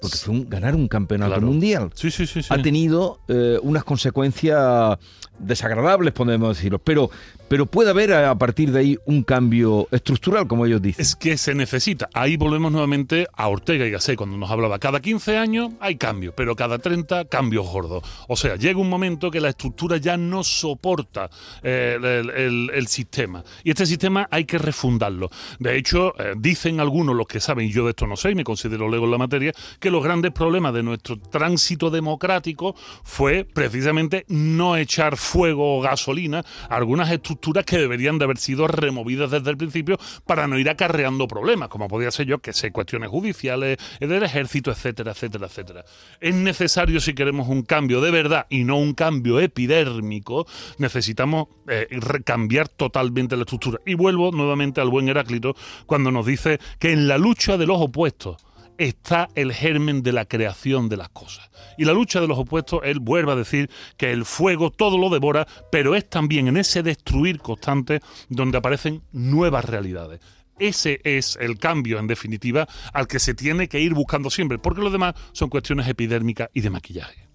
porque 0.00 0.16
fue 0.18 0.34
un- 0.34 0.48
ganar 0.48 0.74
un 0.74 0.88
campeonato 0.88 1.32
Claro. 1.32 1.46
mundial, 1.46 1.90
Sí, 1.94 2.10
sí, 2.10 2.26
sí. 2.26 2.42
sí. 2.42 2.48
ha 2.50 2.60
tenido 2.60 3.20
eh, 3.28 3.58
unas 3.62 3.84
consecuencias 3.84 4.98
desagradables, 5.38 6.12
podemos 6.12 6.56
decirlo. 6.56 6.78
Pero, 6.78 7.10
pero 7.48 7.66
puede 7.66 7.90
haber 7.90 8.12
a, 8.12 8.30
a 8.30 8.38
partir 8.38 8.70
de 8.72 8.78
ahí 8.80 8.98
un 9.06 9.22
cambio 9.22 9.88
estructural, 9.90 10.46
como 10.46 10.64
ellos 10.66 10.80
dicen. 10.80 11.02
Es 11.02 11.16
que 11.16 11.36
se 11.36 11.54
necesita. 11.54 12.08
Ahí 12.14 12.36
volvemos 12.36 12.70
nuevamente 12.70 13.26
a 13.34 13.48
Ortega 13.48 13.84
y 13.86 13.90
Gasset 13.90 14.16
cuando 14.16 14.36
nos 14.36 14.50
hablaba. 14.50 14.78
Cada 14.78 15.00
15 15.00 15.36
años 15.36 15.72
hay 15.80 15.96
cambios, 15.96 16.34
pero 16.36 16.54
cada 16.56 16.78
30 16.78 17.24
cambios 17.26 17.66
gordos. 17.68 18.04
O 18.28 18.36
sea, 18.36 18.56
llega 18.56 18.78
un 18.78 18.88
momento 18.88 19.30
que 19.30 19.40
la 19.40 19.48
estructura 19.50 19.96
ya 19.96 20.16
no 20.16 20.44
soporta 20.44 21.30
eh, 21.62 21.98
el, 22.00 22.30
el- 22.30 22.70
el 22.74 22.86
sistema. 22.86 23.42
Y 23.64 23.70
este 23.70 23.86
sistema 23.86 24.28
hay 24.30 24.44
que 24.44 24.58
refundarlo. 24.58 25.30
De 25.58 25.76
hecho, 25.76 26.14
eh, 26.20 26.34
dicen 26.38 26.78
algunos, 26.80 27.16
los 27.16 27.26
que 27.26 27.40
saben, 27.40 27.66
y 27.66 27.72
yo 27.72 27.84
de 27.84 27.90
esto 27.90 28.06
no 28.06 28.16
sé, 28.16 28.30
y 28.30 28.34
me 28.34 28.44
considero 28.44 28.88
lego 28.88 29.04
en 29.06 29.10
la 29.10 29.18
materia, 29.18 29.52
que 29.84 29.90
los 29.90 30.02
grandes 30.02 30.32
problemas 30.32 30.72
de 30.72 30.82
nuestro 30.82 31.18
tránsito 31.18 31.90
democrático 31.90 32.74
fue 33.02 33.44
precisamente 33.44 34.24
no 34.28 34.78
echar 34.78 35.18
fuego 35.18 35.76
o 35.76 35.82
gasolina 35.82 36.42
a 36.70 36.76
algunas 36.76 37.12
estructuras 37.12 37.66
que 37.66 37.76
deberían 37.76 38.16
de 38.16 38.24
haber 38.24 38.38
sido 38.38 38.66
removidas 38.66 39.30
desde 39.30 39.50
el 39.50 39.58
principio 39.58 39.98
para 40.24 40.46
no 40.46 40.58
ir 40.58 40.70
acarreando 40.70 41.28
problemas, 41.28 41.68
como 41.68 41.86
podría 41.86 42.10
ser 42.10 42.24
yo, 42.24 42.38
que 42.38 42.54
sé, 42.54 42.72
cuestiones 42.72 43.10
judiciales, 43.10 43.76
eh, 44.00 44.06
del 44.06 44.22
ejército, 44.22 44.70
etcétera, 44.70 45.10
etcétera, 45.12 45.48
etcétera. 45.48 45.84
Es 46.18 46.34
necesario 46.34 46.98
si 46.98 47.12
queremos 47.12 47.46
un 47.48 47.60
cambio 47.60 48.00
de 48.00 48.10
verdad 48.10 48.46
y 48.48 48.64
no 48.64 48.78
un 48.78 48.94
cambio 48.94 49.38
epidérmico, 49.38 50.46
necesitamos 50.78 51.48
eh, 51.68 51.88
recambiar 51.90 52.68
totalmente 52.68 53.36
la 53.36 53.42
estructura. 53.42 53.80
Y 53.84 53.96
vuelvo 53.96 54.32
nuevamente 54.32 54.80
al 54.80 54.88
buen 54.88 55.10
Heráclito 55.10 55.54
cuando 55.84 56.10
nos 56.10 56.24
dice 56.24 56.58
que 56.78 56.92
en 56.92 57.06
la 57.06 57.18
lucha 57.18 57.58
de 57.58 57.66
los 57.66 57.78
opuestos 57.82 58.38
está 58.78 59.28
el 59.34 59.52
germen 59.52 60.02
de 60.02 60.12
la 60.12 60.24
creación 60.24 60.88
de 60.88 60.96
las 60.96 61.08
cosas. 61.08 61.50
Y 61.78 61.84
la 61.84 61.92
lucha 61.92 62.20
de 62.20 62.28
los 62.28 62.38
opuestos, 62.38 62.80
él 62.84 63.00
vuelve 63.00 63.32
a 63.32 63.36
decir 63.36 63.70
que 63.96 64.12
el 64.12 64.24
fuego 64.24 64.70
todo 64.70 64.98
lo 64.98 65.10
devora, 65.10 65.46
pero 65.70 65.94
es 65.94 66.08
también 66.08 66.48
en 66.48 66.56
ese 66.56 66.82
destruir 66.82 67.38
constante 67.40 68.00
donde 68.28 68.58
aparecen 68.58 69.02
nuevas 69.12 69.64
realidades. 69.64 70.20
Ese 70.58 71.00
es 71.04 71.36
el 71.40 71.58
cambio, 71.58 71.98
en 71.98 72.06
definitiva, 72.06 72.68
al 72.92 73.08
que 73.08 73.18
se 73.18 73.34
tiene 73.34 73.68
que 73.68 73.80
ir 73.80 73.92
buscando 73.92 74.30
siempre, 74.30 74.58
porque 74.58 74.82
lo 74.82 74.90
demás 74.90 75.14
son 75.32 75.50
cuestiones 75.50 75.88
epidérmicas 75.88 76.48
y 76.52 76.60
de 76.60 76.70
maquillaje. 76.70 77.28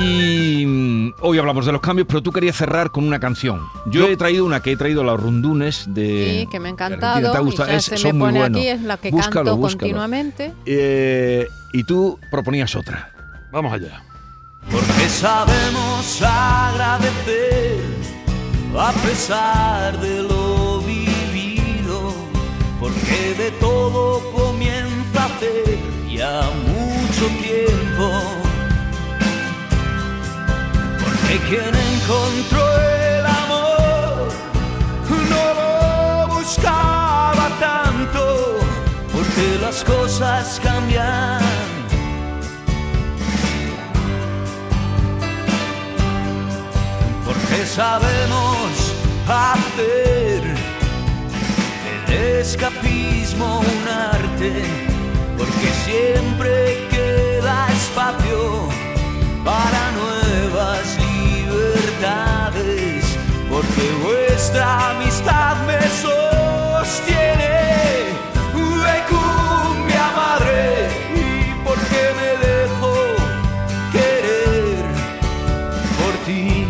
Y 0.00 0.64
mm, 0.66 1.14
hoy 1.20 1.38
hablamos 1.38 1.66
de 1.66 1.72
los 1.72 1.80
cambios, 1.80 2.06
pero 2.08 2.22
tú 2.22 2.32
querías 2.32 2.56
cerrar 2.56 2.90
con 2.90 3.04
una 3.06 3.20
canción. 3.20 3.60
Yo, 3.86 4.00
Yo- 4.02 4.08
he 4.08 4.16
traído 4.16 4.44
una 4.44 4.60
que 4.60 4.72
he 4.72 4.76
traído 4.76 5.04
los 5.04 5.20
rundunes 5.20 5.84
de. 5.88 6.40
Sí, 6.40 6.48
que 6.50 6.58
me 6.60 6.68
ha 6.68 6.72
encantado. 6.72 7.30
¿Te 7.32 7.36
ha 7.36 7.40
y 7.40 7.44
gustado? 7.44 7.68
ya 7.70 7.76
Es- 7.76 7.84
se 7.84 7.96
son 7.98 8.12
me 8.18 8.24
muy 8.24 8.40
pone 8.40 8.58
aquí, 8.58 8.66
es 8.68 8.82
la 8.82 8.96
que 8.96 9.10
Búscalo, 9.10 9.34
canto 9.34 9.56
búscalo. 9.58 9.78
continuamente. 9.80 10.52
Eh, 10.66 11.48
y 11.72 11.84
tú 11.84 12.18
proponías 12.30 12.74
otra. 12.76 13.12
Vamos 13.52 13.72
allá. 13.72 14.02
porque 14.70 15.08
sabemos 15.08 16.22
agradecer 16.22 17.80
a 18.78 18.92
pesar 18.92 19.98
de 20.00 20.22
lo 20.22 20.80
vivido, 20.82 22.14
porque 22.78 23.34
de 23.36 23.50
todo 23.58 24.20
comienza 24.32 25.24
hace 25.24 25.78
ya 26.08 26.42
mucho 26.66 27.26
tiempo, 27.42 28.10
porque 31.30 31.46
quien 31.48 31.74
encontró 31.74 32.80
el 32.80 33.26
amor 33.26 34.28
no 35.30 35.54
lo 35.60 36.34
buscaba 36.34 37.48
tanto, 37.60 38.58
porque 39.12 39.58
las 39.60 39.84
cosas 39.84 40.60
cambian. 40.62 41.40
porque 47.24 47.66
sabemos 47.66 48.94
hacer 49.28 50.42
escapismo 52.40 53.60
un 53.60 53.88
arte, 53.88 54.64
porque 55.38 55.68
siempre 55.84 56.88
queda 56.90 57.68
espacio 57.72 58.68
para 59.44 59.90
nuevas 59.92 61.09
porque 63.50 63.90
vuestra 64.02 64.90
amistad 64.90 65.56
me 65.66 65.80
sostiene. 66.02 67.50
Madre, 70.16 70.88
y 71.14 71.54
porque 71.64 72.02
me 72.18 72.30
dejo 72.46 72.92
querer 73.92 74.84
por 75.98 76.14
ti. 76.26 76.66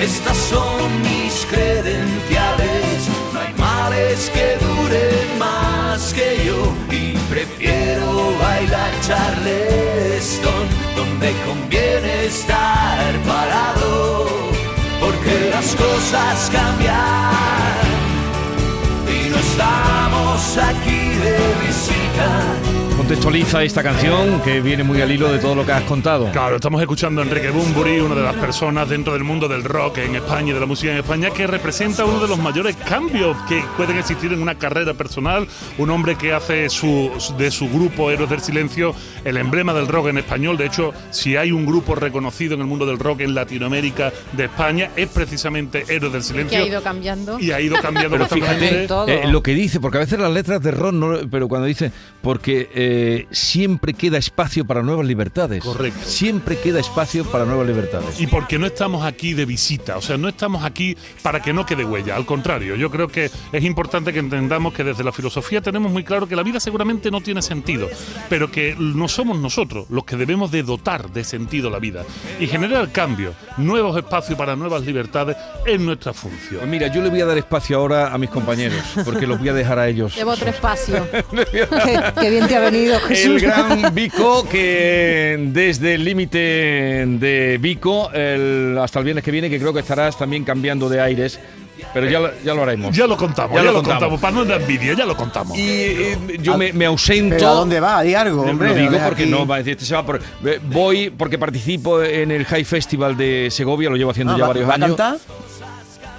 Estas 0.00 0.36
son 0.36 1.02
mis 1.02 1.46
credenciales, 1.46 3.08
no 3.32 3.40
hay 3.40 3.54
males 3.54 4.30
que 4.34 4.56
duren 4.64 5.38
más 5.38 6.12
que 6.14 6.28
yo 6.46 6.74
y 6.90 7.16
prefiero 7.28 8.36
bailar 8.38 8.92
charleston 9.02 9.85
donde 11.26 11.40
conviene 11.44 12.26
estar 12.26 13.14
parado, 13.26 14.26
porque 15.00 15.50
las 15.50 15.74
cosas 15.74 16.50
cambian 16.52 16.94
y 19.08 19.30
no 19.30 19.36
estamos 19.36 20.58
aquí. 20.58 20.85
Contextualiza 23.06 23.62
esta 23.62 23.84
canción 23.84 24.40
que 24.40 24.60
viene 24.60 24.82
muy 24.82 25.00
al 25.00 25.12
hilo 25.12 25.30
de 25.30 25.38
todo 25.38 25.54
lo 25.54 25.64
que 25.64 25.70
has 25.70 25.84
contado. 25.84 26.28
Claro, 26.32 26.56
estamos 26.56 26.80
escuchando 26.80 27.20
a 27.20 27.24
Enrique 27.24 27.50
Bumburi, 27.50 28.00
una 28.00 28.16
de 28.16 28.22
las 28.24 28.34
personas 28.34 28.88
dentro 28.88 29.12
del 29.12 29.22
mundo 29.22 29.46
del 29.46 29.62
rock 29.62 29.98
en 29.98 30.16
España 30.16 30.50
y 30.50 30.54
de 30.54 30.58
la 30.58 30.66
música 30.66 30.90
en 30.90 30.98
España, 30.98 31.30
que 31.30 31.46
representa 31.46 32.04
uno 32.04 32.18
de 32.18 32.26
los 32.26 32.36
mayores 32.36 32.74
cambios 32.74 33.36
que 33.48 33.62
pueden 33.76 33.96
existir 33.98 34.32
en 34.32 34.42
una 34.42 34.56
carrera 34.56 34.94
personal. 34.94 35.46
Un 35.78 35.90
hombre 35.90 36.16
que 36.16 36.32
hace 36.32 36.68
su, 36.68 37.12
de 37.38 37.52
su 37.52 37.68
grupo 37.68 38.10
Héroes 38.10 38.28
del 38.28 38.40
Silencio 38.40 38.92
el 39.24 39.36
emblema 39.36 39.72
del 39.72 39.86
rock 39.86 40.08
en 40.08 40.18
español. 40.18 40.56
De 40.56 40.66
hecho, 40.66 40.92
si 41.10 41.36
hay 41.36 41.52
un 41.52 41.64
grupo 41.64 41.94
reconocido 41.94 42.54
en 42.54 42.60
el 42.62 42.66
mundo 42.66 42.86
del 42.86 42.98
rock 42.98 43.20
en 43.20 43.36
Latinoamérica 43.36 44.12
de 44.32 44.46
España, 44.46 44.90
es 44.96 45.06
precisamente 45.10 45.84
Héroes 45.88 46.12
del 46.12 46.24
Silencio. 46.24 46.58
Que 46.58 46.64
ha 46.64 46.66
ido 46.66 46.82
cambiando. 46.82 47.38
Y 47.38 47.52
ha 47.52 47.60
ido 47.60 47.76
cambiando 47.80 48.10
Pero 48.10 48.26
fíjate 48.26 48.88
eh, 49.06 49.28
lo 49.28 49.44
que 49.44 49.54
dice, 49.54 49.78
porque 49.78 49.98
a 49.98 50.00
veces 50.00 50.18
las 50.18 50.32
letras 50.32 50.60
de 50.60 50.72
rock, 50.72 50.92
no, 50.92 51.18
pero 51.30 51.46
cuando 51.46 51.68
dice, 51.68 51.92
porque 52.20 52.68
eh, 52.74 52.95
siempre 53.30 53.94
queda 53.94 54.18
espacio 54.18 54.66
para 54.66 54.82
nuevas 54.82 55.06
libertades. 55.06 55.62
Correcto. 55.62 56.00
Siempre 56.04 56.58
queda 56.58 56.80
espacio 56.80 57.24
para 57.24 57.44
nuevas 57.44 57.66
libertades. 57.66 58.20
Y 58.20 58.26
porque 58.26 58.58
no 58.58 58.66
estamos 58.66 59.04
aquí 59.04 59.34
de 59.34 59.44
visita, 59.44 59.96
o 59.96 60.02
sea, 60.02 60.16
no 60.16 60.28
estamos 60.28 60.64
aquí 60.64 60.96
para 61.22 61.40
que 61.40 61.52
no 61.52 61.66
quede 61.66 61.84
huella, 61.84 62.16
al 62.16 62.26
contrario, 62.26 62.76
yo 62.76 62.90
creo 62.90 63.08
que 63.08 63.30
es 63.52 63.64
importante 63.64 64.12
que 64.12 64.18
entendamos 64.18 64.72
que 64.72 64.84
desde 64.84 65.04
la 65.04 65.12
filosofía 65.12 65.60
tenemos 65.60 65.90
muy 65.92 66.04
claro 66.04 66.28
que 66.28 66.36
la 66.36 66.42
vida 66.42 66.60
seguramente 66.60 67.10
no 67.10 67.20
tiene 67.20 67.42
sentido, 67.42 67.88
pero 68.28 68.50
que 68.50 68.74
no 68.78 69.08
somos 69.08 69.38
nosotros 69.38 69.86
los 69.90 70.04
que 70.04 70.16
debemos 70.16 70.50
de 70.50 70.62
dotar 70.62 71.10
de 71.10 71.24
sentido 71.24 71.70
la 71.70 71.78
vida 71.78 72.04
y 72.40 72.46
generar 72.46 72.90
cambio, 72.92 73.34
nuevos 73.56 73.96
espacios 73.96 74.38
para 74.38 74.56
nuevas 74.56 74.82
libertades 74.82 75.36
es 75.64 75.80
nuestra 75.80 76.12
función. 76.12 76.60
Pues 76.60 76.70
mira, 76.70 76.88
yo 76.88 77.02
le 77.02 77.10
voy 77.10 77.20
a 77.20 77.26
dar 77.26 77.38
espacio 77.38 77.78
ahora 77.78 78.12
a 78.12 78.18
mis 78.18 78.30
compañeros, 78.30 78.80
porque 79.04 79.26
los 79.26 79.38
voy 79.38 79.48
a 79.48 79.52
dejar 79.52 79.78
a 79.78 79.88
ellos. 79.88 80.14
Llevo 80.14 80.32
otro 80.32 80.48
espacio. 80.48 81.06
qué, 81.52 81.68
qué 82.20 82.30
bien 82.30 82.46
te 82.46 82.56
ha 82.56 82.60
venido, 82.60 82.85
El 82.94 83.00
Jesús. 83.00 83.42
gran 83.42 83.94
Vico, 83.94 84.48
que 84.48 85.36
desde 85.52 85.94
el 85.94 86.04
límite 86.04 86.38
de 86.38 87.58
Vico 87.60 88.10
el- 88.12 88.78
hasta 88.80 88.98
el 89.00 89.04
viernes 89.04 89.24
que 89.24 89.30
viene, 89.30 89.50
que 89.50 89.58
creo 89.58 89.72
que 89.72 89.80
estarás 89.80 90.16
también 90.18 90.44
cambiando 90.44 90.88
de 90.88 91.00
aires, 91.00 91.38
pero 91.92 92.08
ya, 92.08 92.20
lo- 92.20 92.30
ya 92.44 92.54
lo 92.54 92.62
haremos. 92.62 92.96
Ya 92.96 93.06
lo 93.06 93.16
contamos, 93.16 93.52
Ya 93.56 93.58
ya, 93.58 93.64
lo 93.66 93.72
lo 93.72 93.78
contamos. 93.82 94.00
contamos, 94.18 94.20
para 94.20 94.34
no 94.34 94.44
dar 94.44 94.60
envidia, 94.60 94.94
ya 94.94 95.04
lo 95.06 95.16
contamos. 95.16 95.56
Y 95.58 95.62
eh, 95.68 96.18
yo 96.40 96.56
me, 96.56 96.72
me 96.72 96.86
ausento. 96.86 97.34
¿Pero 97.36 97.48
a 97.48 97.52
dónde 97.54 97.80
va? 97.80 98.02
Di 98.02 98.14
algo, 98.14 98.42
hombre. 98.42 98.68
Lo 98.70 98.74
digo 98.74 98.98
porque 99.04 99.22
aquí. 99.24 99.30
no 99.30 99.46
va 99.46 99.56
a 99.56 99.58
decir, 99.58 99.72
este 99.72 99.84
se 99.84 99.94
va 99.94 100.04
por- 100.04 100.20
eh, 100.44 100.60
voy 100.70 101.10
porque 101.10 101.38
participo 101.38 102.02
en 102.02 102.30
el 102.30 102.44
High 102.46 102.64
Festival 102.64 103.16
de 103.16 103.48
Segovia, 103.50 103.90
lo 103.90 103.96
llevo 103.96 104.10
haciendo 104.10 104.32
Ah, 104.34 104.36
ya 104.38 104.42
¿va- 104.42 104.48
varios 104.48 104.68
va 104.68 104.72
a 104.72 104.74
años. 104.76 104.88
cantar? 104.96 105.16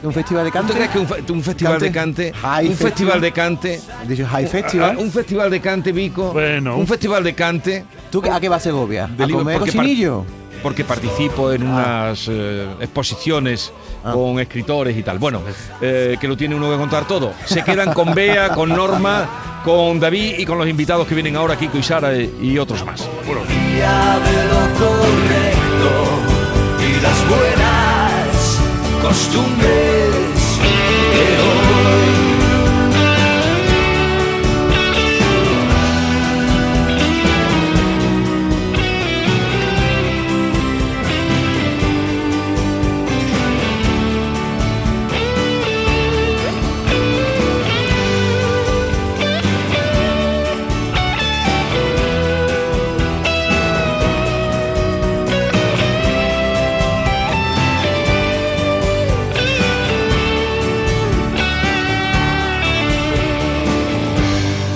¿Un 0.03 0.13
festival 0.13 0.43
de 0.45 0.51
¿Tú 0.51 0.57
cante? 0.57 0.73
crees 0.73 0.89
que 0.91 0.99
un, 0.99 1.07
fe- 1.07 1.23
un 1.31 1.43
festival 1.43 1.73
Cante. 1.73 1.86
de 1.86 1.91
cante, 1.91 2.33
High 2.33 2.67
un 2.67 2.75
festival 2.75 2.91
Festival. 2.91 3.21
de 3.21 3.31
cante, 3.31 3.81
¿Has 4.01 4.07
dicho 4.07 4.27
High 4.27 4.45
ah, 4.45 4.49
Festival? 4.49 4.97
un 4.97 5.12
festival 5.12 5.49
de 5.49 5.60
cante, 5.60 5.91
Vico, 5.91 6.33
Bueno, 6.33 6.77
un 6.77 6.86
festival 6.88 7.23
de 7.23 7.33
cante, 7.33 7.86
¿Tú 8.12 8.21
a 8.31 8.39
qué 8.39 8.47
vas 8.49 8.62
a 8.62 8.63
Segovia? 8.65 9.07
de 9.07 9.23
¿A 9.23 9.27
comer 9.27 9.60
cochinillo? 9.60 10.23
porque 10.63 10.83
participo 10.83 11.51
en 11.51 11.63
Ah. 11.67 12.10
unas 12.10 12.27
eh, 12.29 12.67
exposiciones 12.79 13.71
Ah. 14.03 14.12
con 14.12 14.39
escritores 14.39 14.95
y 14.97 15.03
tal. 15.03 15.17
Bueno, 15.19 15.41
eh, 15.81 16.17
que 16.19 16.27
lo 16.27 16.36
tiene 16.38 16.55
uno 16.55 16.69
que 16.71 16.77
contar 16.77 17.05
todo. 17.07 17.33
Se 17.45 17.63
quedan 17.63 17.93
con 17.93 18.13
Bea, 18.13 18.49
con 18.49 18.69
Norma, 18.69 19.62
con 19.65 19.99
David 19.99 20.36
y 20.39 20.45
con 20.45 20.57
los 20.57 20.67
invitados 20.67 21.07
que 21.07 21.13
vienen 21.15 21.36
ahora, 21.36 21.57
Kiko 21.57 21.77
y 21.77 21.83
Sara 21.83 22.15
y, 22.15 22.31
y 22.41 22.57
otros 22.57 22.86
más. 22.86 23.07
día 23.47 24.19
acostumei. 29.07 30.26